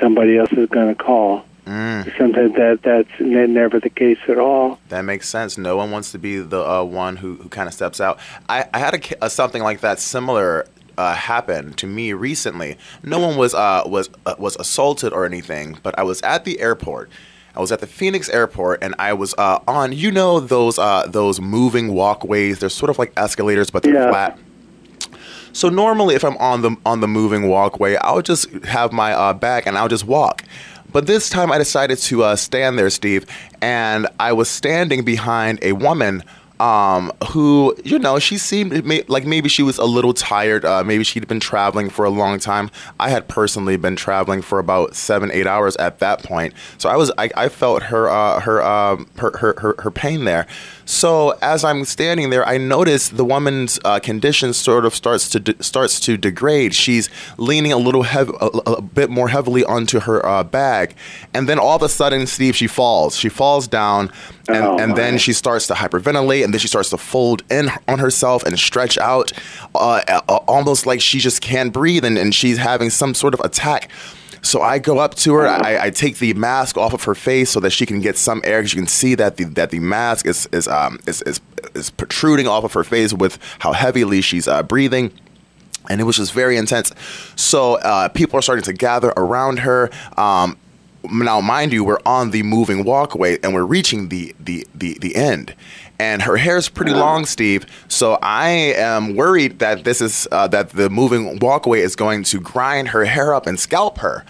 somebody 0.00 0.36
else 0.36 0.52
is 0.52 0.68
going 0.68 0.94
to 0.94 1.02
call. 1.02 1.44
Mm. 1.66 2.16
Sometimes 2.16 2.54
that 2.54 2.80
that's 2.82 3.10
never 3.20 3.78
the 3.78 3.90
case 3.90 4.18
at 4.28 4.38
all. 4.38 4.78
That 4.88 5.02
makes 5.02 5.28
sense. 5.28 5.58
No 5.58 5.76
one 5.76 5.90
wants 5.90 6.12
to 6.12 6.18
be 6.18 6.38
the 6.38 6.66
uh, 6.66 6.82
one 6.82 7.16
who, 7.16 7.36
who 7.36 7.50
kind 7.50 7.68
of 7.68 7.74
steps 7.74 8.00
out. 8.00 8.18
I, 8.48 8.66
I 8.72 8.78
had 8.78 8.94
a, 8.94 9.26
a, 9.26 9.30
something 9.30 9.62
like 9.62 9.80
that 9.80 10.00
similar 10.00 10.66
uh, 10.96 11.14
happen 11.14 11.74
to 11.74 11.86
me 11.86 12.14
recently. 12.14 12.78
No 13.02 13.18
one 13.18 13.36
was 13.36 13.54
uh, 13.54 13.82
was 13.84 14.08
uh, 14.24 14.34
was 14.38 14.56
assaulted 14.56 15.12
or 15.12 15.26
anything, 15.26 15.78
but 15.82 15.98
I 15.98 16.04
was 16.04 16.22
at 16.22 16.44
the 16.44 16.58
airport 16.60 17.10
I 17.58 17.60
was 17.60 17.72
at 17.72 17.80
the 17.80 17.88
Phoenix 17.88 18.28
airport 18.28 18.84
and 18.84 18.94
I 19.00 19.12
was 19.14 19.34
uh, 19.36 19.58
on, 19.66 19.92
you 19.92 20.12
know, 20.12 20.38
those 20.38 20.78
uh, 20.78 21.08
those 21.08 21.40
moving 21.40 21.92
walkways. 21.92 22.60
They're 22.60 22.68
sort 22.68 22.88
of 22.88 23.00
like 23.00 23.12
escalators, 23.16 23.68
but 23.68 23.82
they're 23.82 23.94
yeah. 23.94 24.10
flat. 24.10 24.38
So 25.52 25.68
normally, 25.68 26.14
if 26.14 26.24
I'm 26.24 26.36
on 26.36 26.62
the 26.62 26.76
on 26.86 27.00
the 27.00 27.08
moving 27.08 27.48
walkway, 27.48 27.96
I'll 27.96 28.22
just 28.22 28.48
have 28.64 28.92
my 28.92 29.12
uh, 29.12 29.34
bag 29.34 29.66
and 29.66 29.76
I'll 29.76 29.88
just 29.88 30.04
walk. 30.04 30.44
But 30.92 31.08
this 31.08 31.28
time, 31.28 31.50
I 31.50 31.58
decided 31.58 31.98
to 31.98 32.22
uh, 32.22 32.36
stand 32.36 32.78
there, 32.78 32.90
Steve, 32.90 33.26
and 33.60 34.06
I 34.20 34.32
was 34.32 34.48
standing 34.48 35.04
behind 35.04 35.58
a 35.60 35.72
woman 35.72 36.22
um, 36.60 37.12
who, 37.30 37.76
you 37.84 37.98
know, 37.98 38.18
she 38.18 38.38
seemed 38.38 39.08
like 39.08 39.24
maybe 39.24 39.48
she 39.48 39.62
was 39.62 39.78
a 39.78 39.84
little 39.84 40.14
tired. 40.14 40.64
Uh, 40.64 40.82
maybe 40.84 41.04
she'd 41.04 41.28
been 41.28 41.40
traveling 41.40 41.90
for 41.90 42.04
a 42.04 42.10
long 42.10 42.38
time. 42.38 42.70
I 42.98 43.10
had 43.10 43.28
personally 43.28 43.76
been 43.76 43.96
traveling 43.96 44.42
for 44.42 44.58
about 44.58 44.96
seven, 44.96 45.30
eight 45.32 45.46
hours 45.46 45.76
at 45.76 45.98
that 46.00 46.22
point. 46.22 46.54
So 46.78 46.88
I 46.88 46.96
was, 46.96 47.12
I, 47.18 47.30
I 47.36 47.48
felt 47.48 47.84
her, 47.84 48.08
uh, 48.08 48.40
her, 48.40 48.62
um, 48.62 49.08
her, 49.18 49.36
her, 49.38 49.54
her, 49.58 49.74
her 49.78 49.90
pain 49.90 50.24
there. 50.24 50.46
So 50.88 51.36
as 51.42 51.64
I'm 51.64 51.84
standing 51.84 52.30
there, 52.30 52.48
I 52.48 52.56
notice 52.56 53.10
the 53.10 53.24
woman's 53.24 53.78
uh, 53.84 53.98
condition 54.00 54.54
sort 54.54 54.86
of 54.86 54.94
starts 54.94 55.28
to 55.28 55.38
de- 55.38 55.62
starts 55.62 56.00
to 56.00 56.16
degrade. 56.16 56.74
She's 56.74 57.10
leaning 57.36 57.74
a 57.74 57.76
little 57.76 58.04
hev- 58.04 58.30
a, 58.40 58.46
a 58.66 58.80
bit 58.80 59.10
more 59.10 59.28
heavily 59.28 59.62
onto 59.64 60.00
her 60.00 60.24
uh, 60.24 60.44
bag, 60.44 60.94
and 61.34 61.46
then 61.46 61.58
all 61.58 61.76
of 61.76 61.82
a 61.82 61.90
sudden, 61.90 62.26
Steve, 62.26 62.56
she 62.56 62.66
falls. 62.66 63.16
She 63.16 63.28
falls 63.28 63.68
down, 63.68 64.10
and, 64.48 64.64
oh, 64.64 64.78
and 64.78 64.96
then 64.96 65.18
she 65.18 65.34
starts 65.34 65.66
to 65.66 65.74
hyperventilate, 65.74 66.42
and 66.42 66.54
then 66.54 66.58
she 66.58 66.68
starts 66.68 66.88
to 66.88 66.96
fold 66.96 67.42
in 67.50 67.68
on 67.86 67.98
herself 67.98 68.42
and 68.44 68.58
stretch 68.58 68.96
out, 68.96 69.30
uh, 69.74 70.22
almost 70.48 70.86
like 70.86 71.02
she 71.02 71.18
just 71.18 71.42
can't 71.42 71.70
breathe, 71.70 72.02
and, 72.06 72.16
and 72.16 72.34
she's 72.34 72.56
having 72.56 72.88
some 72.88 73.12
sort 73.12 73.34
of 73.34 73.40
attack. 73.40 73.90
So 74.42 74.62
I 74.62 74.78
go 74.78 74.98
up 74.98 75.14
to 75.16 75.34
her. 75.34 75.46
I, 75.46 75.86
I, 75.86 75.90
take 75.90 76.18
the 76.18 76.32
mask 76.34 76.76
off 76.76 76.92
of 76.92 77.04
her 77.04 77.14
face 77.14 77.50
so 77.50 77.60
that 77.60 77.70
she 77.70 77.86
can 77.86 78.00
get 78.00 78.16
some 78.16 78.40
air. 78.44 78.60
Because 78.60 78.74
you 78.74 78.80
can 78.80 78.86
see 78.88 79.14
that 79.16 79.36
the 79.36 79.44
that 79.44 79.70
the 79.70 79.80
mask 79.80 80.26
is 80.26 80.48
is 80.52 80.68
um 80.68 81.00
is, 81.06 81.22
is, 81.22 81.40
is 81.74 81.90
protruding 81.90 82.46
off 82.46 82.64
of 82.64 82.72
her 82.72 82.84
face 82.84 83.12
with 83.12 83.38
how 83.58 83.72
heavily 83.72 84.20
she's 84.20 84.46
uh, 84.48 84.62
breathing 84.62 85.12
and 85.88 86.00
it 86.00 86.04
was 86.04 86.16
just 86.16 86.32
very 86.32 86.56
intense. 86.56 86.92
So 87.36 87.76
uh, 87.76 88.08
people 88.08 88.38
are 88.38 88.42
starting 88.42 88.64
to 88.64 88.72
gather 88.72 89.12
around 89.16 89.60
her. 89.60 89.90
Um, 90.16 90.58
now, 91.10 91.40
mind 91.40 91.72
you, 91.72 91.84
we're 91.84 92.00
on 92.04 92.30
the 92.30 92.42
moving 92.42 92.84
walkway 92.84 93.38
and 93.42 93.54
we're 93.54 93.64
reaching 93.64 94.08
the 94.08 94.34
the 94.38 94.66
the, 94.74 94.98
the 95.00 95.16
end 95.16 95.54
and 95.98 96.22
her 96.22 96.36
hair 96.36 96.56
is 96.56 96.68
pretty 96.68 96.92
long, 96.92 97.24
Steve. 97.26 97.66
So 97.88 98.18
I 98.22 98.48
am 98.76 99.16
worried 99.16 99.58
that 99.58 99.84
this 99.84 100.00
is 100.00 100.28
uh, 100.30 100.46
that 100.48 100.70
the 100.70 100.88
moving 100.88 101.38
walkway 101.40 101.80
is 101.80 101.96
going 101.96 102.22
to 102.24 102.40
grind 102.40 102.88
her 102.88 103.04
hair 103.04 103.34
up 103.34 103.46
and 103.46 103.58
scalp 103.58 103.98
her. 103.98 104.24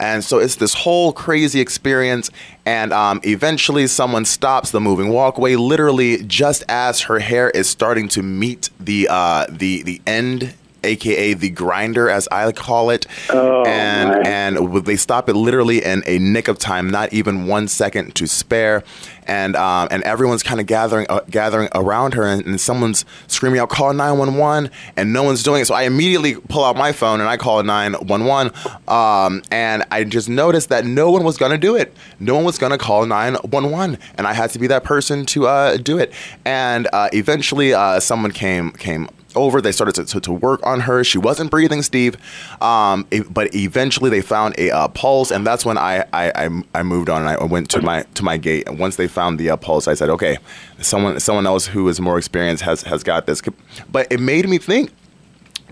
And 0.00 0.24
so 0.24 0.38
it's 0.38 0.56
this 0.56 0.74
whole 0.74 1.12
crazy 1.12 1.60
experience. 1.60 2.30
And 2.66 2.92
um, 2.92 3.20
eventually, 3.22 3.86
someone 3.86 4.24
stops 4.24 4.72
the 4.72 4.80
moving 4.80 5.10
walkway, 5.10 5.54
literally 5.54 6.24
just 6.24 6.64
as 6.68 7.02
her 7.02 7.20
hair 7.20 7.50
is 7.50 7.68
starting 7.68 8.08
to 8.08 8.22
meet 8.22 8.70
the 8.80 9.06
uh, 9.08 9.46
the 9.48 9.82
the 9.82 10.00
end 10.06 10.54
aka 10.84 11.34
the 11.34 11.50
grinder, 11.50 12.08
as 12.08 12.28
I 12.30 12.52
call 12.52 12.90
it. 12.90 13.06
Oh, 13.30 13.64
and 13.64 14.10
my. 14.10 14.20
and 14.28 14.84
they 14.84 14.96
stop 14.96 15.28
it 15.28 15.34
literally 15.34 15.84
in 15.84 16.02
a 16.06 16.18
nick 16.18 16.48
of 16.48 16.58
time, 16.58 16.90
not 16.90 17.12
even 17.12 17.46
one 17.46 17.68
second 17.68 18.14
to 18.16 18.26
spare. 18.26 18.82
And 19.24 19.54
um, 19.54 19.86
and 19.92 20.02
everyone's 20.02 20.42
kind 20.42 20.60
of 20.60 20.66
gathering 20.66 21.06
uh, 21.08 21.20
gathering 21.30 21.68
around 21.76 22.14
her, 22.14 22.24
and, 22.24 22.44
and, 22.44 22.60
someone's 22.60 23.04
screaming 23.28 23.60
out, 23.60 23.68
"Call 23.68 23.92
911!" 23.92 24.68
And 24.96 25.12
no 25.12 25.22
one's 25.22 25.44
doing 25.44 25.62
it. 25.62 25.66
So 25.66 25.74
I 25.74 25.82
immediately 25.82 26.34
pull 26.34 26.64
out 26.64 26.76
my 26.76 26.90
phone 26.90 27.20
and 27.20 27.28
I 27.28 27.36
call 27.36 27.62
911. 27.62 28.52
Um, 28.88 29.42
and 29.52 29.84
I 29.92 30.02
just 30.02 30.28
noticed 30.28 30.70
that 30.70 30.84
no 30.84 31.12
one 31.12 31.22
was 31.22 31.38
gonna 31.38 31.56
do 31.56 31.76
it. 31.76 31.96
No 32.18 32.34
one 32.34 32.44
was 32.44 32.58
gonna 32.58 32.78
call 32.78 33.06
911, 33.06 33.98
and 34.18 34.26
I 34.26 34.32
had 34.32 34.50
to 34.50 34.58
be 34.58 34.66
that 34.66 34.82
person 34.82 35.24
to 35.26 35.46
uh, 35.46 35.76
do 35.76 35.98
it. 35.98 36.12
And 36.44 36.88
uh, 36.92 37.08
eventually, 37.12 37.74
uh, 37.74 38.00
someone 38.00 38.32
came 38.32 38.72
came 38.72 39.08
over. 39.36 39.60
They 39.60 39.72
started 39.72 39.94
to, 39.96 40.04
to, 40.04 40.20
to, 40.20 40.32
work 40.32 40.64
on 40.64 40.80
her. 40.80 41.04
She 41.04 41.18
wasn't 41.18 41.50
breathing, 41.50 41.82
Steve. 41.82 42.16
Um, 42.60 43.06
it, 43.10 43.32
but 43.32 43.54
eventually 43.54 44.10
they 44.10 44.22
found 44.22 44.54
a 44.58 44.70
uh, 44.70 44.88
pulse, 44.88 45.30
and 45.30 45.46
that's 45.46 45.64
when 45.64 45.78
I, 45.78 46.04
I, 46.12 46.32
I, 46.34 46.62
I, 46.74 46.82
moved 46.82 47.08
on 47.08 47.22
and 47.22 47.30
I 47.30 47.44
went 47.44 47.70
to 47.70 47.82
my 47.82 48.02
to 48.14 48.22
my 48.22 48.36
gate. 48.36 48.68
And 48.68 48.78
once 48.78 48.96
they 48.96 49.08
found 49.08 49.38
the 49.38 49.50
uh, 49.50 49.56
pulse, 49.56 49.88
I 49.88 49.94
said, 49.94 50.10
okay, 50.10 50.38
someone 50.80 51.20
someone 51.20 51.46
else 51.46 51.66
who 51.66 51.88
is 51.88 52.00
more 52.00 52.18
experienced 52.18 52.62
has 52.64 52.82
has 52.82 53.02
got 53.02 53.26
this. 53.26 53.42
But 53.90 54.10
it 54.10 54.20
made 54.20 54.48
me 54.48 54.58
think 54.58 54.90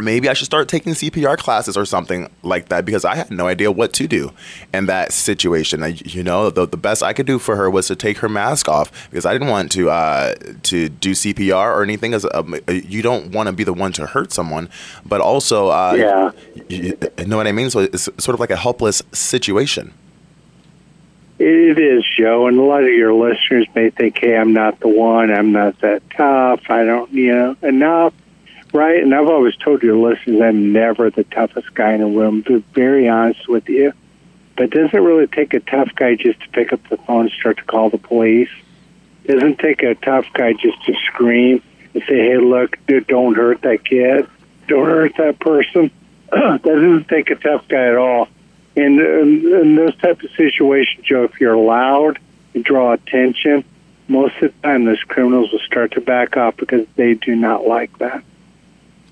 maybe 0.01 0.29
I 0.29 0.33
should 0.33 0.47
start 0.47 0.69
taking 0.69 0.93
CPR 0.93 1.37
classes 1.37 1.77
or 1.77 1.85
something 1.85 2.31
like 2.43 2.69
that 2.69 2.85
because 2.85 3.05
I 3.05 3.15
had 3.15 3.31
no 3.31 3.47
idea 3.47 3.71
what 3.71 3.93
to 3.95 4.07
do 4.07 4.33
in 4.73 4.87
that 4.87 5.13
situation. 5.13 5.83
I, 5.83 5.89
you 6.05 6.23
know, 6.23 6.51
the, 6.51 6.67
the 6.67 6.77
best 6.77 7.03
I 7.03 7.13
could 7.13 7.27
do 7.27 7.39
for 7.39 7.57
her 7.57 7.71
was 7.71 7.87
to 7.89 7.97
take 7.97 8.19
her 8.19 8.29
mask 8.29 8.69
off 8.69 9.09
because 9.11 9.27
I 9.27 9.33
didn't 9.33 9.49
want 9.49 9.73
to 9.73 9.91
uh, 9.91 10.35
to 10.65 10.89
do 10.89 11.13
CPR 11.13 11.75
or 11.75 11.83
anything. 11.83 12.15
As 12.15 12.27
um, 12.33 12.57
you 12.69 13.03
don't 13.03 13.33
want 13.33 13.49
to 13.49 13.53
be 13.53 13.65
the 13.65 13.73
one 13.73 13.93
to 13.93 14.07
hurt 14.07 14.33
someone, 14.33 14.69
but 15.05 15.21
also, 15.21 15.69
uh, 15.69 15.95
yeah, 15.97 16.31
you, 16.69 16.97
you 17.19 17.27
know 17.27 17.37
what 17.37 17.47
I 17.47 17.53
mean. 17.53 17.71
So 17.71 17.81
it's 17.81 18.09
sort 18.19 18.35
of 18.35 18.41
like 18.41 18.51
a 18.51 18.57
helpless 18.57 19.03
situation. 19.13 19.93
It 21.39 21.79
is, 21.79 22.05
Joe, 22.19 22.49
and 22.49 22.59
a 22.59 22.63
lot 22.63 22.83
of 22.83 22.91
your 22.91 23.15
listeners 23.15 23.67
may 23.75 23.89
think, 23.91 24.19
"Hey, 24.19 24.37
I'm 24.37 24.53
not 24.53 24.79
the 24.81 24.89
one. 24.89 25.31
I'm 25.31 25.53
not 25.53 25.81
that 25.81 26.03
tough. 26.11 26.61
I 26.69 26.85
don't, 26.85 27.11
you 27.13 27.33
know, 27.33 27.57
enough." 27.63 28.13
Right, 28.73 29.03
and 29.03 29.13
I've 29.15 29.27
always 29.27 29.57
told 29.57 29.83
your 29.83 29.97
listeners 29.97 30.41
I'm 30.41 30.73
never 30.73 31.11
the 31.11 31.25
toughest 31.25 31.75
guy 31.75 31.95
in 31.95 32.01
the 32.01 32.07
room. 32.07 32.45
To 32.45 32.61
be 32.61 32.67
very 32.73 33.09
honest 33.09 33.49
with 33.49 33.69
you, 33.69 33.93
but 34.57 34.71
doesn't 34.71 34.95
it 34.95 34.99
really 34.99 35.27
take 35.27 35.55
a 35.55 35.61
tough 35.61 35.89
guy 35.97 36.15
just 36.15 36.41
to 36.41 36.49
pick 36.51 36.73
up 36.73 36.81
the 36.89 36.97
phone 36.99 37.23
and 37.23 37.33
start 37.33 37.57
to 37.57 37.65
call 37.65 37.91
the 37.91 37.99
police? 37.99 38.51
Doesn't 39.27 39.59
take 39.59 39.83
a 39.83 39.97
tough 39.97 40.27
guy 40.35 40.53
just 40.53 40.85
to 40.85 40.95
scream 41.07 41.63
and 41.95 42.03
say, 42.09 42.17
"Hey, 42.29 42.39
look, 42.39 42.79
dude, 42.87 43.09
don't 43.09 43.35
hurt 43.35 43.63
that 43.63 43.85
kid, 43.85 44.29
don't 44.69 44.87
hurt 44.87 45.17
that 45.19 45.41
person." 45.41 45.91
doesn't 46.31 47.09
take 47.09 47.31
a 47.31 47.35
tough 47.35 47.67
guy 47.67 47.89
at 47.89 47.97
all. 47.97 48.29
And 48.77 49.01
in, 49.01 49.53
in 49.53 49.75
those 49.75 49.97
type 49.97 50.23
of 50.23 50.31
situations, 50.37 51.05
Joe, 51.05 51.25
if 51.25 51.41
you're 51.41 51.57
loud 51.57 52.21
and 52.55 52.65
draw 52.65 52.93
attention, 52.93 53.65
most 54.07 54.37
of 54.37 54.53
the 54.55 54.63
time 54.63 54.85
those 54.85 55.03
criminals 55.03 55.51
will 55.51 55.59
start 55.61 55.93
to 55.93 56.01
back 56.01 56.37
off 56.37 56.57
because 56.57 56.87
they 56.95 57.15
do 57.15 57.35
not 57.35 57.67
like 57.67 57.99
that. 57.99 58.23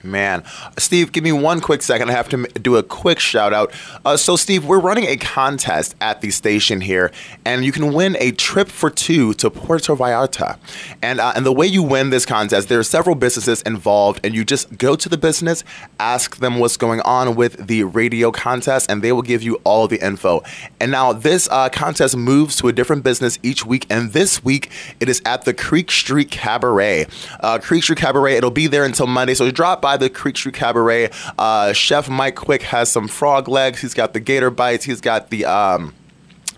Man, 0.02 0.44
Steve, 0.78 1.10
give 1.10 1.24
me 1.24 1.32
one 1.32 1.60
quick 1.60 1.82
second. 1.82 2.08
I 2.08 2.12
have 2.12 2.28
to 2.28 2.46
do 2.46 2.76
a 2.76 2.82
quick 2.82 3.18
shout 3.18 3.52
out. 3.52 3.72
Uh, 4.04 4.16
so, 4.16 4.36
Steve, 4.36 4.64
we're 4.64 4.78
running 4.78 5.04
a 5.06 5.16
contest 5.16 5.96
at 6.00 6.20
the 6.20 6.30
station 6.30 6.80
here, 6.80 7.10
and 7.44 7.64
you 7.64 7.72
can 7.72 7.92
win 7.92 8.16
a 8.20 8.30
trip 8.30 8.68
for 8.68 8.90
two 8.90 9.34
to 9.34 9.50
Puerto 9.50 9.96
Vallarta. 9.96 10.56
And 11.02 11.20
uh, 11.20 11.32
and 11.34 11.44
the 11.44 11.52
way 11.52 11.66
you 11.66 11.82
win 11.82 12.10
this 12.10 12.24
contest, 12.24 12.68
there 12.68 12.78
are 12.78 12.84
several 12.84 13.16
businesses 13.16 13.60
involved, 13.62 14.20
and 14.24 14.34
you 14.34 14.44
just 14.44 14.78
go 14.78 14.94
to 14.94 15.08
the 15.08 15.18
business, 15.18 15.64
ask 15.98 16.36
them 16.36 16.58
what's 16.58 16.76
going 16.76 17.00
on 17.00 17.34
with 17.34 17.66
the 17.66 17.84
radio 17.84 18.30
contest, 18.30 18.90
and 18.90 19.02
they 19.02 19.12
will 19.12 19.22
give 19.22 19.42
you 19.42 19.60
all 19.64 19.88
the 19.88 20.04
info. 20.04 20.42
And 20.80 20.92
now 20.92 21.12
this 21.12 21.48
uh, 21.50 21.68
contest 21.70 22.16
moves 22.16 22.56
to 22.56 22.68
a 22.68 22.72
different 22.72 23.02
business 23.02 23.38
each 23.42 23.66
week, 23.66 23.86
and 23.90 24.12
this 24.12 24.44
week 24.44 24.70
it 25.00 25.08
is 25.08 25.20
at 25.26 25.44
the 25.44 25.52
Creek 25.52 25.90
Street 25.90 26.30
Cabaret. 26.30 27.06
Uh, 27.40 27.58
Creek 27.58 27.82
Street 27.82 27.98
Cabaret. 27.98 28.36
It'll 28.36 28.50
be 28.50 28.68
there 28.68 28.84
until 28.84 29.06
Monday, 29.06 29.34
so 29.34 29.50
drop 29.50 29.82
by 29.82 29.97
the 30.00 30.10
Creek 30.10 30.36
Street 30.36 30.54
Cabaret. 30.54 31.10
Uh, 31.38 31.72
Chef 31.72 32.08
Mike 32.08 32.36
Quick 32.36 32.62
has 32.62 32.90
some 32.90 33.08
frog 33.08 33.48
legs. 33.48 33.80
He's 33.80 33.94
got 33.94 34.12
the 34.12 34.20
gator 34.20 34.50
bites. 34.50 34.84
He's 34.84 35.00
got 35.00 35.30
the 35.30 35.44
um, 35.44 35.94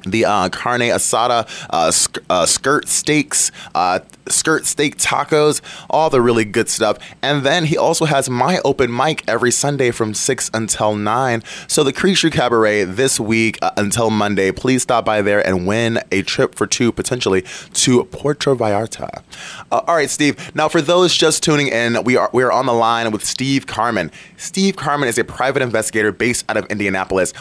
the 0.04 0.24
uh, 0.24 0.48
carne 0.48 0.80
asada, 0.80 1.48
uh, 1.70 1.90
sk- 1.90 2.18
uh, 2.28 2.46
skirt 2.46 2.88
steaks, 2.88 3.50
uh, 3.74 4.00
skirt 4.28 4.66
steak 4.66 4.96
tacos, 4.96 5.60
all 5.88 6.10
the 6.10 6.20
really 6.20 6.44
good 6.44 6.68
stuff. 6.68 6.98
And 7.22 7.44
then 7.44 7.64
he 7.64 7.76
also 7.76 8.04
has 8.04 8.30
my 8.30 8.60
open 8.64 8.94
mic 8.94 9.22
every 9.28 9.50
Sunday 9.50 9.90
from 9.90 10.14
6 10.14 10.50
until 10.54 10.94
9. 10.94 11.42
So 11.66 11.82
the 11.82 11.92
Street 11.92 12.32
Cabaret 12.32 12.84
this 12.84 13.20
week 13.20 13.58
uh, 13.62 13.70
until 13.76 14.10
Monday, 14.10 14.52
please 14.52 14.82
stop 14.82 15.04
by 15.04 15.22
there 15.22 15.46
and 15.46 15.66
win 15.66 16.00
a 16.10 16.22
trip 16.22 16.54
for 16.54 16.66
two 16.66 16.92
potentially 16.92 17.44
to 17.74 18.04
Puerto 18.04 18.54
Vallarta. 18.54 19.22
Uh, 19.70 19.82
all 19.86 19.96
right, 19.96 20.10
Steve. 20.10 20.54
Now 20.54 20.68
for 20.68 20.80
those 20.80 21.14
just 21.14 21.42
tuning 21.42 21.68
in, 21.68 22.02
we 22.04 22.16
are 22.16 22.30
we 22.32 22.42
are 22.42 22.52
on 22.52 22.66
the 22.66 22.72
line 22.72 23.10
with 23.10 23.24
Steve 23.24 23.66
Carmen. 23.66 24.10
Steve 24.36 24.76
Carmen 24.76 25.08
is 25.08 25.18
a 25.18 25.24
private 25.24 25.62
investigator 25.62 26.12
based 26.12 26.44
out 26.48 26.56
of 26.56 26.66
Indianapolis. 26.66 27.32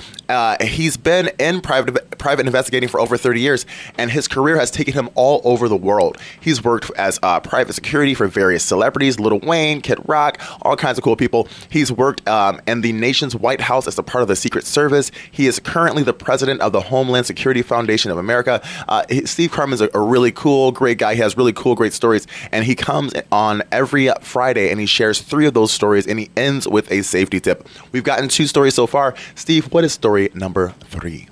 He's 0.62 0.98
been 0.98 1.30
in 1.40 1.62
private 1.62 2.18
private 2.18 2.46
investigating 2.50 2.90
for 2.90 3.00
over 3.00 3.18
30 3.18 3.40
years, 3.40 3.66
and 3.98 4.12
his 4.12 4.28
career 4.28 4.58
has 4.58 4.72
taken 4.72 4.94
him 4.94 5.10
all 5.16 5.42
over 5.44 5.70
the 5.70 5.78
world. 5.78 6.18
He's 6.42 6.64
worked 6.64 6.92
as 6.98 7.20
uh, 7.24 7.40
private 7.40 7.74
security 7.74 8.14
for 8.14 8.28
various 8.28 8.64
celebrities, 8.64 9.20
Lil 9.20 9.40
Wayne, 9.40 9.82
Kid 9.82 10.00
Rock, 10.08 10.42
all 10.62 10.76
kinds 10.76 10.98
of 10.98 11.04
cool 11.04 11.16
people. 11.16 11.48
He's 11.70 11.92
worked 11.92 12.28
um, 12.28 12.62
in 12.68 12.82
the 12.82 12.92
nation's 12.92 13.36
White 13.36 13.62
House 13.62 13.88
as 13.88 13.98
a 13.98 14.04
part 14.04 14.22
of 14.22 14.28
the 14.28 14.36
Secret 14.36 14.66
Service. 14.66 15.12
He 15.32 15.48
is 15.48 15.60
currently 15.60 16.04
the 16.04 16.14
president 16.14 16.62
of 16.62 16.72
the 16.72 16.82
Homeland 16.82 17.26
Security 17.26 17.62
Foundation 17.62 18.12
of 18.12 18.18
America. 18.18 18.62
Uh, 18.88 19.04
Steve 19.26 19.52
Carman 19.52 19.76
is 19.76 19.82
a, 19.82 19.90
a, 19.94 20.00
really 20.00 20.32
cool, 20.32 20.72
great 20.72 20.98
guy. 20.98 21.14
He 21.16 21.22
has 21.22 21.38
really 21.38 21.54
cool, 21.54 21.76
great 21.76 21.94
stories, 21.94 22.26
and 22.52 22.66
he 22.66 22.76
comes 22.76 23.14
on 23.32 23.62
every 23.72 24.10
Friday 24.22 24.72
and 24.72 24.80
he 24.80 24.86
shares 24.86 25.22
three 25.22 25.46
of 25.46 25.54
those 25.54 25.72
stories, 25.72 26.08
and 26.08 26.20
he 26.20 26.30
ends 26.36 26.68
with 26.68 26.92
a 26.92 27.04
safety 27.04 27.40
tip. 27.40 27.68
We've 27.92 28.04
gotten 28.04 28.28
two 28.28 28.48
stories 28.48 28.74
so 28.74 28.88
far. 28.88 29.16
Steve, 29.36 29.72
what 29.72 29.84
is 29.84 29.94
story 29.94 30.30
number 30.34 30.74
three? 30.82 31.28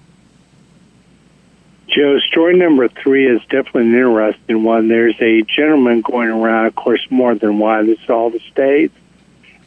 Joe, 1.97 2.19
story 2.19 2.55
number 2.55 2.87
three 2.87 3.25
is 3.25 3.41
definitely 3.49 3.89
an 3.89 3.95
interesting 3.95 4.63
one. 4.63 4.87
There's 4.87 5.19
a 5.19 5.41
gentleman 5.41 6.01
going 6.01 6.29
around, 6.29 6.67
of 6.67 6.75
course, 6.75 7.03
more 7.09 7.33
than 7.33 7.57
one. 7.57 7.89
It's 7.89 8.07
all 8.07 8.29
the 8.29 8.39
states, 8.51 8.93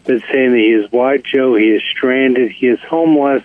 but 0.04 0.22
saying 0.30 0.52
that 0.52 0.58
he 0.58 0.70
is 0.70 0.92
white 0.92 1.24
Joe, 1.24 1.56
he 1.56 1.70
is 1.70 1.82
stranded, 1.90 2.52
he 2.52 2.68
is 2.68 2.78
homeless, 2.88 3.42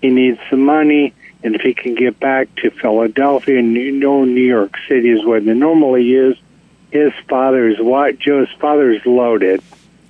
he 0.00 0.10
needs 0.10 0.38
some 0.48 0.60
money, 0.60 1.12
and 1.42 1.56
if 1.56 1.62
he 1.62 1.74
can 1.74 1.96
get 1.96 2.20
back 2.20 2.54
to 2.58 2.70
Philadelphia, 2.70 3.62
New, 3.62 3.90
New 3.90 4.40
York 4.40 4.76
City 4.86 5.10
is 5.10 5.24
where 5.24 5.40
the 5.40 5.52
normally 5.52 6.14
is, 6.14 6.36
his 6.92 7.12
father's 7.28 7.80
what 7.80 8.20
Joe's 8.20 8.52
father's 8.60 9.04
loaded, 9.04 9.60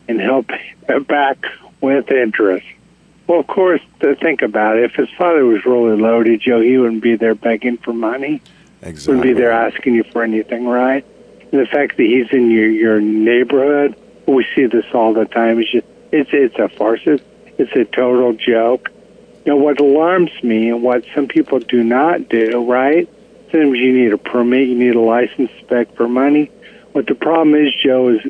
and 0.09 0.21
it 0.21 1.07
back 1.09 1.39
with 1.81 2.11
interest. 2.11 2.67
Well, 3.31 3.39
of 3.39 3.47
course, 3.47 3.81
to 4.01 4.17
think 4.17 4.43
about 4.43 4.77
it, 4.77 4.91
if 4.91 4.95
his 4.97 5.09
father 5.17 5.45
was 5.45 5.65
really 5.65 5.97
loaded, 5.97 6.41
Joe, 6.41 6.61
he 6.61 6.77
wouldn't 6.77 7.01
be 7.01 7.15
there 7.15 7.37
begging 7.37 7.77
for 7.77 7.93
money. 7.93 8.43
Exactly. 8.83 9.15
Wouldn't 9.15 9.37
be 9.37 9.41
there 9.41 9.53
asking 9.53 9.95
you 9.95 10.03
for 10.03 10.25
anything, 10.25 10.67
right? 10.67 11.07
And 11.53 11.61
the 11.61 11.67
fact 11.67 11.97
that 11.99 12.03
he's 12.03 12.27
in 12.33 12.51
your 12.51 12.69
your 12.69 13.01
neighborhood, 13.01 13.95
we 14.27 14.45
see 14.57 14.67
this 14.67 14.85
all 14.93 15.15
the 15.15 15.27
time. 15.27 15.61
It's 15.61 15.71
just 15.71 15.87
it's 16.11 16.31
it's 16.33 16.59
a 16.59 16.71
farce. 16.71 17.03
It's, 17.05 17.23
it's 17.57 17.71
a 17.77 17.85
total 17.85 18.33
joke. 18.33 18.91
You 19.45 19.53
know 19.53 19.59
what 19.59 19.79
alarms 19.79 20.33
me 20.43 20.69
and 20.69 20.83
what 20.83 21.05
some 21.15 21.29
people 21.29 21.61
do 21.61 21.85
not 21.85 22.29
do, 22.29 22.69
right? 22.69 23.09
Sometimes 23.53 23.79
you 23.79 23.93
need 23.93 24.13
a 24.13 24.19
permit, 24.19 24.67
you 24.67 24.75
need 24.75 24.97
a 24.97 25.01
license 25.01 25.53
spec 25.61 25.95
for 25.95 26.09
money. 26.09 26.47
What 26.91 27.07
the 27.07 27.15
problem 27.15 27.55
is, 27.55 27.73
Joe, 27.81 28.09
is 28.09 28.27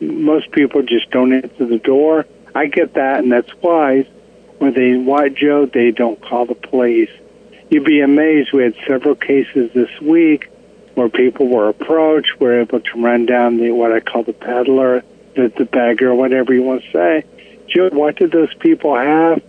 most 0.00 0.52
people 0.52 0.82
just 0.82 1.10
don't 1.10 1.32
answer 1.32 1.66
the 1.66 1.80
door. 1.80 2.26
I 2.54 2.66
get 2.66 2.94
that, 2.94 3.24
and 3.24 3.32
that's 3.32 3.52
wise. 3.60 4.06
When 4.58 4.72
they 4.72 4.96
want 4.96 5.36
Joe, 5.36 5.66
they 5.66 5.90
don't 5.90 6.20
call 6.20 6.46
the 6.46 6.54
police. 6.54 7.10
You'd 7.68 7.84
be 7.84 8.00
amazed. 8.00 8.52
We 8.52 8.62
had 8.62 8.74
several 8.86 9.14
cases 9.14 9.72
this 9.74 9.90
week 10.00 10.48
where 10.94 11.08
people 11.08 11.48
were 11.48 11.68
approached, 11.68 12.40
were 12.40 12.60
able 12.60 12.80
to 12.80 13.02
run 13.02 13.26
down 13.26 13.58
the 13.58 13.70
what 13.72 13.92
I 13.92 14.00
call 14.00 14.22
the 14.22 14.32
peddler, 14.32 15.04
the, 15.34 15.52
the 15.56 15.66
beggar, 15.66 16.14
whatever 16.14 16.54
you 16.54 16.62
want 16.62 16.84
to 16.84 16.90
say. 16.90 17.24
Joe, 17.68 17.90
what 17.90 18.16
did 18.16 18.32
those 18.32 18.54
people 18.54 18.96
have? 18.96 19.42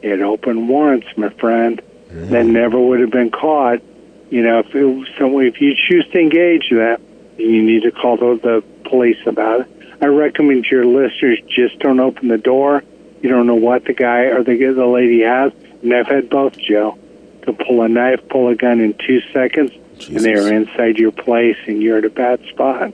They 0.00 0.08
had 0.08 0.20
open 0.20 0.68
warrants, 0.68 1.08
my 1.16 1.28
friend. 1.30 1.82
Mm-hmm. 2.08 2.30
That 2.30 2.46
never 2.46 2.78
would 2.78 3.00
have 3.00 3.10
been 3.10 3.30
caught. 3.30 3.82
You 4.30 4.42
know, 4.42 4.60
if 4.60 4.74
it 4.74 5.08
some, 5.18 5.34
if 5.40 5.60
you 5.60 5.74
choose 5.76 6.06
to 6.12 6.18
engage 6.18 6.70
that, 6.70 7.00
you 7.36 7.62
need 7.62 7.82
to 7.82 7.90
call 7.90 8.16
the, 8.16 8.38
the 8.42 8.88
police 8.88 9.18
about 9.26 9.62
it. 9.62 9.96
I 10.00 10.06
recommend 10.06 10.66
your 10.66 10.84
listeners 10.84 11.38
just 11.48 11.78
don't 11.80 12.00
open 12.00 12.28
the 12.28 12.38
door. 12.38 12.82
You 13.24 13.30
don't 13.30 13.46
know 13.46 13.54
what 13.54 13.86
the 13.86 13.94
guy 13.94 14.24
or 14.24 14.44
the 14.44 14.54
the 14.54 14.84
lady 14.84 15.22
has. 15.22 15.50
And 15.80 15.94
I've 15.94 16.06
had 16.06 16.28
both, 16.28 16.58
Joe. 16.58 16.98
To 17.44 17.54
pull 17.54 17.80
a 17.80 17.88
knife, 17.88 18.20
pull 18.28 18.48
a 18.48 18.54
gun 18.54 18.80
in 18.80 18.92
two 18.92 19.22
seconds, 19.32 19.70
Jesus. 19.96 20.08
and 20.08 20.24
they 20.26 20.34
are 20.34 20.52
inside 20.52 20.98
your 20.98 21.10
place, 21.10 21.56
and 21.66 21.82
you're 21.82 21.96
at 21.96 22.04
a 22.04 22.10
bad 22.10 22.44
spot. 22.50 22.92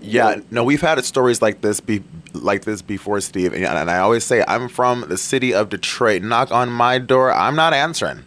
Yeah, 0.00 0.40
no, 0.50 0.64
we've 0.64 0.80
had 0.80 1.04
stories 1.04 1.40
like 1.40 1.60
this 1.60 1.78
be 1.78 2.02
like 2.32 2.64
this 2.64 2.82
before, 2.82 3.20
Steve, 3.20 3.52
and, 3.52 3.64
and 3.64 3.88
I 3.88 3.98
always 3.98 4.24
say 4.24 4.42
I'm 4.48 4.68
from 4.68 5.02
the 5.02 5.16
city 5.16 5.54
of 5.54 5.68
Detroit. 5.68 6.22
Knock 6.22 6.50
on 6.50 6.68
my 6.68 6.98
door, 6.98 7.32
I'm 7.32 7.54
not 7.54 7.72
answering. 7.72 8.24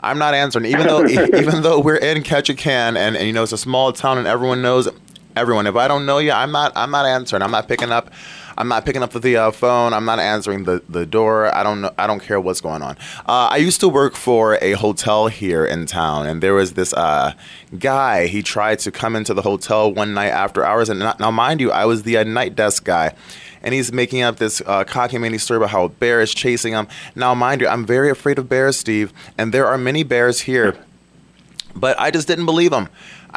I'm 0.00 0.18
not 0.18 0.32
answering, 0.32 0.64
even 0.64 0.86
though 0.86 1.06
even 1.36 1.60
though 1.60 1.80
we're 1.80 1.96
in 1.96 2.22
Ketchikan 2.22 2.96
and, 2.96 3.14
and 3.14 3.26
you 3.26 3.34
know 3.34 3.42
it's 3.42 3.52
a 3.52 3.58
small 3.58 3.92
town 3.92 4.16
and 4.16 4.26
everyone 4.26 4.62
knows 4.62 4.88
everyone. 5.38 5.66
If 5.66 5.76
I 5.76 5.88
don't 5.88 6.04
know 6.04 6.18
you, 6.18 6.32
I'm 6.32 6.52
not 6.52 6.72
I'm 6.74 6.90
not 6.90 7.06
answering. 7.06 7.42
I'm 7.42 7.50
not 7.50 7.68
picking 7.68 7.90
up. 7.90 8.10
I'm 8.58 8.66
not 8.66 8.84
picking 8.84 9.04
up 9.04 9.12
the 9.12 9.36
uh, 9.36 9.50
phone. 9.52 9.92
I'm 9.92 10.04
not 10.04 10.18
answering 10.18 10.64
the, 10.64 10.82
the 10.88 11.06
door. 11.06 11.54
I 11.54 11.62
don't 11.62 11.80
know. 11.80 11.92
I 11.96 12.08
don't 12.08 12.20
care 12.20 12.40
what's 12.40 12.60
going 12.60 12.82
on. 12.82 12.96
Uh, 13.20 13.48
I 13.52 13.58
used 13.58 13.78
to 13.80 13.88
work 13.88 14.16
for 14.16 14.58
a 14.60 14.72
hotel 14.72 15.28
here 15.28 15.64
in 15.64 15.86
town, 15.86 16.26
and 16.26 16.42
there 16.42 16.54
was 16.54 16.72
this 16.72 16.92
uh, 16.92 17.34
guy. 17.78 18.26
He 18.26 18.42
tried 18.42 18.80
to 18.80 18.90
come 18.90 19.14
into 19.14 19.32
the 19.32 19.42
hotel 19.42 19.94
one 19.94 20.12
night 20.12 20.30
after 20.30 20.64
hours, 20.64 20.88
and 20.88 20.98
now, 20.98 21.30
mind 21.30 21.60
you, 21.60 21.70
I 21.70 21.84
was 21.84 22.02
the 22.02 22.16
uh, 22.16 22.24
night 22.24 22.56
desk 22.56 22.84
guy 22.84 23.14
and 23.60 23.74
he's 23.74 23.92
making 23.92 24.22
up 24.22 24.36
this 24.36 24.62
uh, 24.66 24.84
cockamamie 24.84 25.40
story 25.40 25.56
about 25.56 25.70
how 25.70 25.84
a 25.84 25.88
bear 25.88 26.20
is 26.20 26.32
chasing 26.32 26.72
him. 26.74 26.86
Now, 27.16 27.34
mind 27.34 27.60
you, 27.60 27.66
I'm 27.66 27.84
very 27.84 28.08
afraid 28.08 28.38
of 28.38 28.48
bears, 28.48 28.76
Steve, 28.76 29.12
and 29.36 29.52
there 29.52 29.66
are 29.66 29.76
many 29.76 30.04
bears 30.04 30.42
here, 30.42 30.76
but 31.74 31.98
I 31.98 32.12
just 32.12 32.28
didn't 32.28 32.46
believe 32.46 32.72
him. 32.72 32.88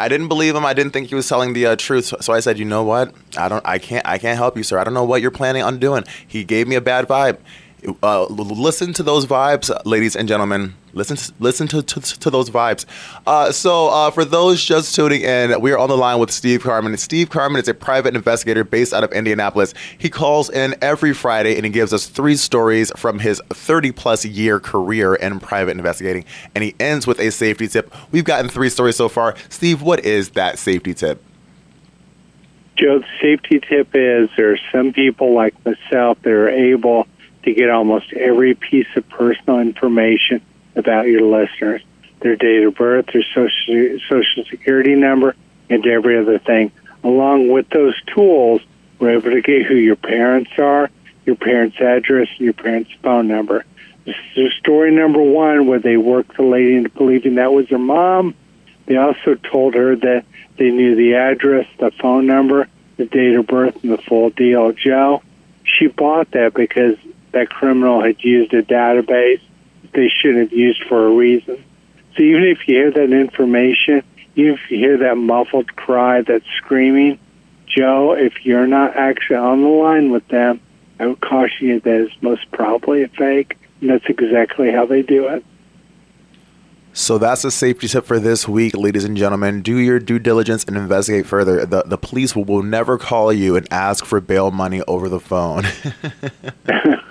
I 0.02 0.08
didn't 0.08 0.30
believe 0.30 0.56
him. 0.56 0.66
I 0.66 0.74
didn't 0.74 0.94
think 0.94 1.10
he 1.10 1.16
was 1.16 1.28
telling 1.28 1.54
the 1.54 1.68
uh, 1.68 1.76
truth. 1.76 2.12
So 2.22 2.34
I 2.34 2.40
said, 2.40 2.58
"You 2.58 2.66
know 2.66 2.84
what? 2.84 3.14
I 3.38 3.48
don't. 3.48 3.66
I 3.66 3.78
can't. 3.78 4.06
I 4.06 4.18
can't 4.18 4.38
help 4.38 4.58
you, 4.58 4.64
sir. 4.64 4.80
I 4.80 4.84
don't 4.84 4.96
know 4.96 5.04
what 5.04 5.22
you're 5.22 5.30
planning 5.30 5.62
on 5.62 5.78
doing." 5.78 6.04
He 6.28 6.44
gave 6.44 6.68
me 6.68 6.76
a 6.76 6.82
bad 6.82 7.08
vibe. 7.08 7.38
Uh, 8.04 8.26
listen 8.26 8.94
to 8.94 9.02
those 9.02 9.26
vibes, 9.26 9.72
ladies 9.86 10.16
and 10.16 10.28
gentlemen. 10.28 10.76
Listen, 10.94 11.18
to, 11.18 11.34
listen 11.40 11.68
to, 11.70 11.82
to, 11.82 12.00
to 12.00 12.30
those 12.30 12.50
vibes. 12.50 12.86
Uh, 13.26 13.52
so, 13.52 13.88
uh, 13.88 14.12
for 14.12 14.24
those 14.24 14.64
just 14.64 14.94
tuning 14.94 15.22
in, 15.22 15.60
we 15.62 15.72
are 15.72 15.80
on 15.80 15.90
the 15.90 15.98
line 15.98 16.20
with 16.20 16.30
Steve 16.32 16.62
Carmen. 16.62 16.96
Steve 16.98 17.30
Carmen 17.30 17.60
is 17.60 17.68
a 17.68 17.74
private 17.74 18.16
investigator 18.16 18.64
based 18.64 18.94
out 18.94 19.04
of 19.04 19.12
Indianapolis. 19.14 19.74
He 19.98 20.10
calls 20.10 20.50
in 20.50 20.76
every 20.82 21.14
Friday 21.14 21.56
and 21.56 21.66
he 21.66 21.72
gives 21.72 21.92
us 21.92 22.08
three 22.08 22.36
stories 22.36 22.92
from 22.98 23.20
his 23.20 23.42
30 23.50 23.94
plus 23.94 24.26
year 24.26 24.60
career 24.60 25.16
in 25.16 25.40
private 25.40 25.72
investigating. 25.72 26.26
And 26.54 26.64
he 26.64 26.76
ends 26.80 27.08
with 27.08 27.20
a 27.20 27.32
safety 27.32 27.68
tip. 27.68 27.92
We've 28.12 28.26
gotten 28.26 28.50
three 28.50 28.70
stories 28.70 28.98
so 28.98 29.10
far. 29.10 29.36
Steve, 29.50 29.82
what 29.82 30.06
is 30.06 30.32
that 30.32 30.60
safety 30.60 30.94
tip? 30.94 31.24
Joe, 32.76 33.00
the 33.00 33.06
safety 33.22 33.60
tip 33.60 33.90
is 33.94 34.30
there 34.38 34.54
are 34.54 34.60
some 34.72 34.94
people 34.94 35.34
like 35.34 35.54
myself 35.66 36.22
that 36.24 36.32
are 36.32 36.50
able 36.50 37.08
to 37.44 37.54
get 37.54 37.70
almost 37.70 38.14
every 38.14 38.56
piece 38.56 38.88
of 38.96 39.08
personal 39.10 39.60
information 39.60 40.42
about 40.76 41.08
your 41.08 41.22
listeners 41.22 41.82
their 42.22 42.36
date 42.36 42.64
of 42.64 42.76
birth, 42.76 43.08
their 43.12 43.24
social, 43.34 44.00
social 44.08 44.46
security 44.50 44.96
number, 44.96 45.36
and 45.70 45.86
every 45.86 46.18
other 46.18 46.40
thing. 46.40 46.72
Along 47.04 47.50
with 47.50 47.70
those 47.70 48.00
tools, 48.14 48.62
we're 49.00 49.18
able 49.18 49.32
to 49.32 49.42
get 49.42 49.66
who 49.66 49.76
your 49.76 49.96
parents 49.96 50.52
are, 50.58 50.90
your 51.26 51.36
parents' 51.36 51.78
address, 51.82 52.28
and 52.30 52.42
your 52.42 52.54
parents' 52.54 52.92
phone 53.02 53.28
number. 53.28 53.66
This 54.06 54.16
is 54.36 54.54
story 54.60 54.92
number 54.92 55.22
one 55.22 55.68
where 55.68 55.80
they 55.80 55.98
worked 55.98 56.38
the 56.38 56.44
lady 56.44 56.76
into 56.76 56.90
believing 56.90 57.36
that 57.36 57.52
was 57.52 57.70
her 57.70 57.78
mom. 57.78 58.36
They 58.86 58.98
also 58.98 59.36
told 59.36 59.76
her 59.76 59.96
that 59.96 60.26
they 60.58 60.70
knew 60.70 60.96
the 60.96 61.16
address, 61.16 61.68
the 61.80 61.92
phone 61.92 62.28
number, 62.28 62.68
the 62.98 63.06
date 63.06 63.36
of 63.36 63.48
birth, 63.48 63.84
and 63.84 63.92
the 63.92 63.98
full 63.98 64.30
deal. 64.30 64.72
Joe, 64.74 65.24
she 65.64 65.88
bought 65.88 66.32
that 66.32 66.54
because 66.54 66.98
that 67.32 67.50
criminal 67.50 68.04
had 68.04 68.24
used 68.24 68.54
a 68.54 68.64
database 68.64 69.42
they 69.94 70.10
shouldn't 70.10 70.50
have 70.50 70.58
used 70.58 70.84
for 70.88 71.08
a 71.08 71.12
reason. 71.12 71.64
So 72.16 72.24
even 72.24 72.44
if 72.44 72.68
you 72.68 72.76
hear 72.76 72.92
that 72.92 73.12
information, 73.12 74.04
even 74.36 74.54
if 74.54 74.72
you 74.72 74.78
hear 74.78 74.98
that 75.00 75.16
muffled 75.16 75.76
cry, 75.76 76.22
that 76.22 76.42
screaming, 76.58 77.20
Joe, 77.68 78.14
if 78.14 78.46
you're 78.46 78.68
not 78.68 78.96
actually 78.96 79.38
on 79.38 79.62
the 79.62 79.68
line 79.68 80.12
with 80.12 80.28
them, 80.28 80.60
I 81.00 81.08
would 81.08 81.22
caution 81.22 81.68
you 81.68 81.80
that 81.80 82.02
it's 82.02 82.22
most 82.22 82.50
probably 82.52 83.04
a 83.04 83.08
fake, 83.08 83.58
and 83.80 83.90
that's 83.90 84.06
exactly 84.08 84.72
how 84.72 84.86
they 84.86 85.02
do 85.02 85.28
it. 85.28 85.44
So 86.94 87.18
that's 87.18 87.46
a 87.46 87.52
safety 87.52 87.88
tip 87.88 88.06
for 88.06 88.20
this 88.20 88.50
week, 88.50 88.76
ladies 88.76 89.06
and 89.06 89.16
gentlemen. 89.16 89.62
Do 89.62 89.78
your 89.78 89.98
due 89.98 90.20
diligence 90.20 90.66
and 90.66 90.76
investigate 90.76 91.26
further. 91.26 91.66
The 91.66 91.84
the 91.84 91.98
police 91.98 92.36
will, 92.36 92.44
will 92.44 92.64
never 92.64 92.98
call 92.98 93.32
you 93.32 93.56
and 93.56 93.66
ask 93.72 94.04
for 94.04 94.20
bail 94.20 94.52
money 94.52 94.82
over 94.90 95.08
the 95.08 95.22
phone. 95.22 95.64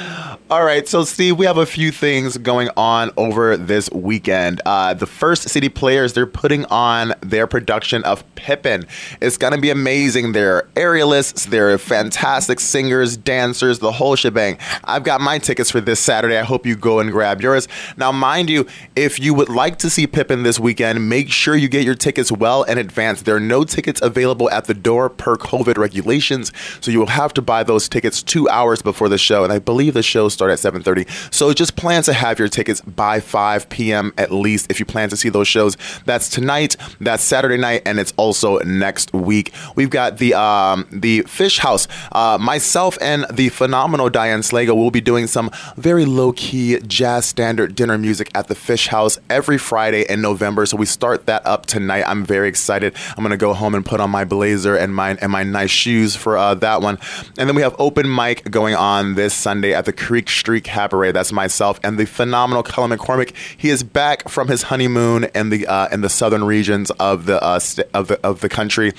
All 0.51 0.65
right, 0.65 0.85
so 0.85 1.05
Steve, 1.05 1.37
we 1.37 1.45
have 1.45 1.55
a 1.55 1.65
few 1.65 1.93
things 1.93 2.37
going 2.37 2.67
on 2.75 3.11
over 3.15 3.55
this 3.55 3.89
weekend. 3.91 4.59
Uh, 4.65 4.93
the 4.93 5.05
First 5.05 5.47
City 5.47 5.69
Players, 5.69 6.11
they're 6.11 6.25
putting 6.25 6.65
on 6.65 7.13
their 7.21 7.47
production 7.47 8.03
of 8.03 8.25
Pippin. 8.35 8.85
It's 9.21 9.37
going 9.37 9.53
to 9.53 9.61
be 9.61 9.69
amazing. 9.69 10.33
They're 10.33 10.63
aerialists, 10.75 11.45
they're 11.45 11.77
fantastic 11.77 12.59
singers, 12.59 13.15
dancers, 13.15 13.79
the 13.79 13.93
whole 13.93 14.17
shebang. 14.17 14.57
I've 14.83 15.03
got 15.03 15.21
my 15.21 15.37
tickets 15.37 15.71
for 15.71 15.79
this 15.79 16.01
Saturday. 16.01 16.37
I 16.37 16.43
hope 16.43 16.65
you 16.65 16.75
go 16.75 16.99
and 16.99 17.13
grab 17.13 17.41
yours. 17.41 17.69
Now, 17.95 18.11
mind 18.11 18.49
you, 18.49 18.67
if 18.93 19.21
you 19.21 19.33
would 19.33 19.47
like 19.47 19.77
to 19.77 19.89
see 19.89 20.05
Pippin 20.05 20.43
this 20.43 20.59
weekend, 20.59 21.07
make 21.07 21.31
sure 21.31 21.55
you 21.55 21.69
get 21.69 21.85
your 21.85 21.95
tickets 21.95 22.29
well 22.29 22.63
in 22.63 22.77
advance. 22.77 23.21
There 23.21 23.37
are 23.37 23.39
no 23.39 23.63
tickets 23.63 24.01
available 24.01 24.49
at 24.49 24.65
the 24.65 24.73
door 24.73 25.09
per 25.09 25.37
COVID 25.37 25.77
regulations, 25.77 26.51
so 26.81 26.91
you 26.91 26.99
will 26.99 27.07
have 27.07 27.33
to 27.35 27.41
buy 27.41 27.63
those 27.63 27.87
tickets 27.87 28.21
two 28.21 28.49
hours 28.49 28.81
before 28.81 29.07
the 29.07 29.17
show. 29.17 29.45
And 29.45 29.53
I 29.53 29.59
believe 29.59 29.93
the 29.93 30.03
show 30.03 30.27
starts 30.27 30.40
start 30.41 30.51
at 30.51 30.59
7:30. 30.59 31.05
So 31.31 31.53
just 31.53 31.75
plan 31.75 32.01
to 32.03 32.13
have 32.13 32.39
your 32.39 32.47
tickets 32.47 32.81
by 32.81 33.19
5 33.19 33.69
p.m. 33.69 34.11
at 34.17 34.31
least 34.31 34.71
if 34.71 34.79
you 34.79 34.85
plan 34.85 35.09
to 35.09 35.17
see 35.17 35.29
those 35.29 35.47
shows. 35.47 35.77
That's 36.05 36.29
tonight, 36.29 36.77
that's 36.99 37.23
Saturday 37.23 37.57
night, 37.57 37.83
and 37.85 37.99
it's 37.99 38.13
also 38.17 38.57
next 38.59 39.13
week. 39.13 39.53
We've 39.75 39.91
got 39.91 40.17
the 40.17 40.33
um, 40.33 40.87
the 40.91 41.21
Fish 41.23 41.59
House. 41.59 41.87
Uh, 42.11 42.39
myself 42.41 42.97
and 43.01 43.25
the 43.31 43.49
phenomenal 43.49 44.09
Diane 44.09 44.41
Slago 44.41 44.75
will 44.75 44.89
be 44.89 45.01
doing 45.01 45.27
some 45.27 45.51
very 45.77 46.05
low 46.05 46.31
key 46.33 46.79
jazz 46.87 47.25
standard 47.25 47.75
dinner 47.75 47.97
music 47.99 48.31
at 48.33 48.47
the 48.47 48.55
Fish 48.55 48.87
House 48.87 49.19
every 49.29 49.59
Friday 49.59 50.05
in 50.09 50.21
November. 50.21 50.65
So 50.65 50.75
we 50.75 50.87
start 50.87 51.27
that 51.27 51.45
up 51.45 51.67
tonight. 51.67 52.03
I'm 52.07 52.25
very 52.25 52.49
excited. 52.49 52.95
I'm 53.15 53.23
gonna 53.23 53.37
go 53.37 53.53
home 53.53 53.75
and 53.75 53.85
put 53.85 53.99
on 53.99 54.09
my 54.09 54.23
blazer 54.23 54.75
and 54.75 54.95
my 54.95 55.11
and 55.21 55.31
my 55.31 55.43
nice 55.43 55.69
shoes 55.69 56.15
for 56.15 56.35
uh, 56.35 56.55
that 56.55 56.81
one. 56.81 56.97
And 57.37 57.47
then 57.47 57.55
we 57.55 57.61
have 57.61 57.75
open 57.77 58.13
mic 58.13 58.49
going 58.49 58.73
on 58.73 59.13
this 59.13 59.35
Sunday 59.35 59.75
at 59.75 59.85
the 59.85 59.93
Creek 59.93 60.29
Street 60.31 60.63
Cabaret. 60.63 61.11
That's 61.11 61.31
myself 61.31 61.79
and 61.83 61.97
the 61.97 62.05
phenomenal 62.05 62.63
Cullen 62.63 62.91
McCormick. 62.91 63.33
He 63.57 63.69
is 63.69 63.83
back 63.83 64.29
from 64.29 64.47
his 64.47 64.63
honeymoon 64.63 65.25
in 65.35 65.49
the 65.49 65.67
uh, 65.67 65.87
in 65.91 66.01
the 66.01 66.09
southern 66.09 66.43
regions 66.43 66.91
of 66.91 67.25
the 67.25 67.41
uh, 67.43 67.59
st- 67.59 67.87
of 67.93 68.07
the 68.07 68.19
of 68.25 68.41
the 68.41 68.49
country 68.49 68.93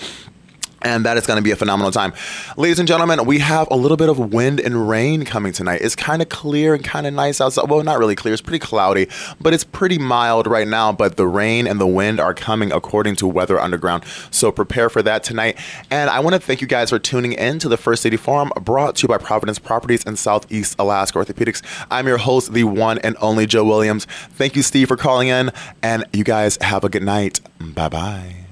and 0.82 1.04
that 1.04 1.16
is 1.16 1.26
going 1.26 1.36
to 1.36 1.42
be 1.42 1.50
a 1.50 1.56
phenomenal 1.56 1.90
time. 1.90 2.12
Ladies 2.56 2.78
and 2.78 2.88
gentlemen, 2.88 3.24
we 3.24 3.38
have 3.38 3.68
a 3.70 3.76
little 3.76 3.96
bit 3.96 4.08
of 4.08 4.32
wind 4.32 4.60
and 4.60 4.88
rain 4.88 5.24
coming 5.24 5.52
tonight. 5.52 5.80
It's 5.82 5.96
kind 5.96 6.22
of 6.22 6.28
clear 6.28 6.74
and 6.74 6.84
kind 6.84 7.06
of 7.06 7.14
nice 7.14 7.40
outside. 7.40 7.68
Well, 7.68 7.82
not 7.82 7.98
really 7.98 8.14
clear, 8.14 8.32
it's 8.32 8.42
pretty 8.42 8.58
cloudy, 8.58 9.08
but 9.40 9.54
it's 9.54 9.64
pretty 9.64 9.98
mild 9.98 10.46
right 10.46 10.68
now. 10.68 10.92
But 10.92 11.16
the 11.16 11.26
rain 11.26 11.66
and 11.66 11.80
the 11.80 11.86
wind 11.86 12.20
are 12.20 12.34
coming 12.34 12.72
according 12.72 13.16
to 13.16 13.26
Weather 13.26 13.58
Underground. 13.58 14.04
So 14.30 14.52
prepare 14.52 14.88
for 14.88 15.02
that 15.02 15.24
tonight. 15.24 15.58
And 15.90 16.10
I 16.10 16.20
want 16.20 16.34
to 16.34 16.40
thank 16.40 16.60
you 16.60 16.66
guys 16.66 16.90
for 16.90 16.98
tuning 16.98 17.32
in 17.32 17.58
to 17.60 17.68
the 17.68 17.76
First 17.76 18.02
City 18.02 18.16
Forum 18.16 18.50
brought 18.60 18.96
to 18.96 19.02
you 19.02 19.08
by 19.08 19.18
Providence 19.18 19.58
Properties 19.58 20.04
in 20.04 20.16
Southeast 20.16 20.76
Alaska 20.78 21.18
Orthopedics. 21.18 21.62
I'm 21.90 22.06
your 22.06 22.18
host, 22.18 22.52
the 22.52 22.64
one 22.64 22.98
and 22.98 23.16
only 23.20 23.46
Joe 23.46 23.64
Williams. 23.64 24.04
Thank 24.04 24.56
you, 24.56 24.62
Steve, 24.62 24.88
for 24.88 24.96
calling 24.96 25.28
in. 25.28 25.50
And 25.82 26.04
you 26.12 26.24
guys 26.24 26.58
have 26.60 26.84
a 26.84 26.88
good 26.88 27.02
night. 27.02 27.40
Bye 27.60 27.88
bye. 27.88 28.42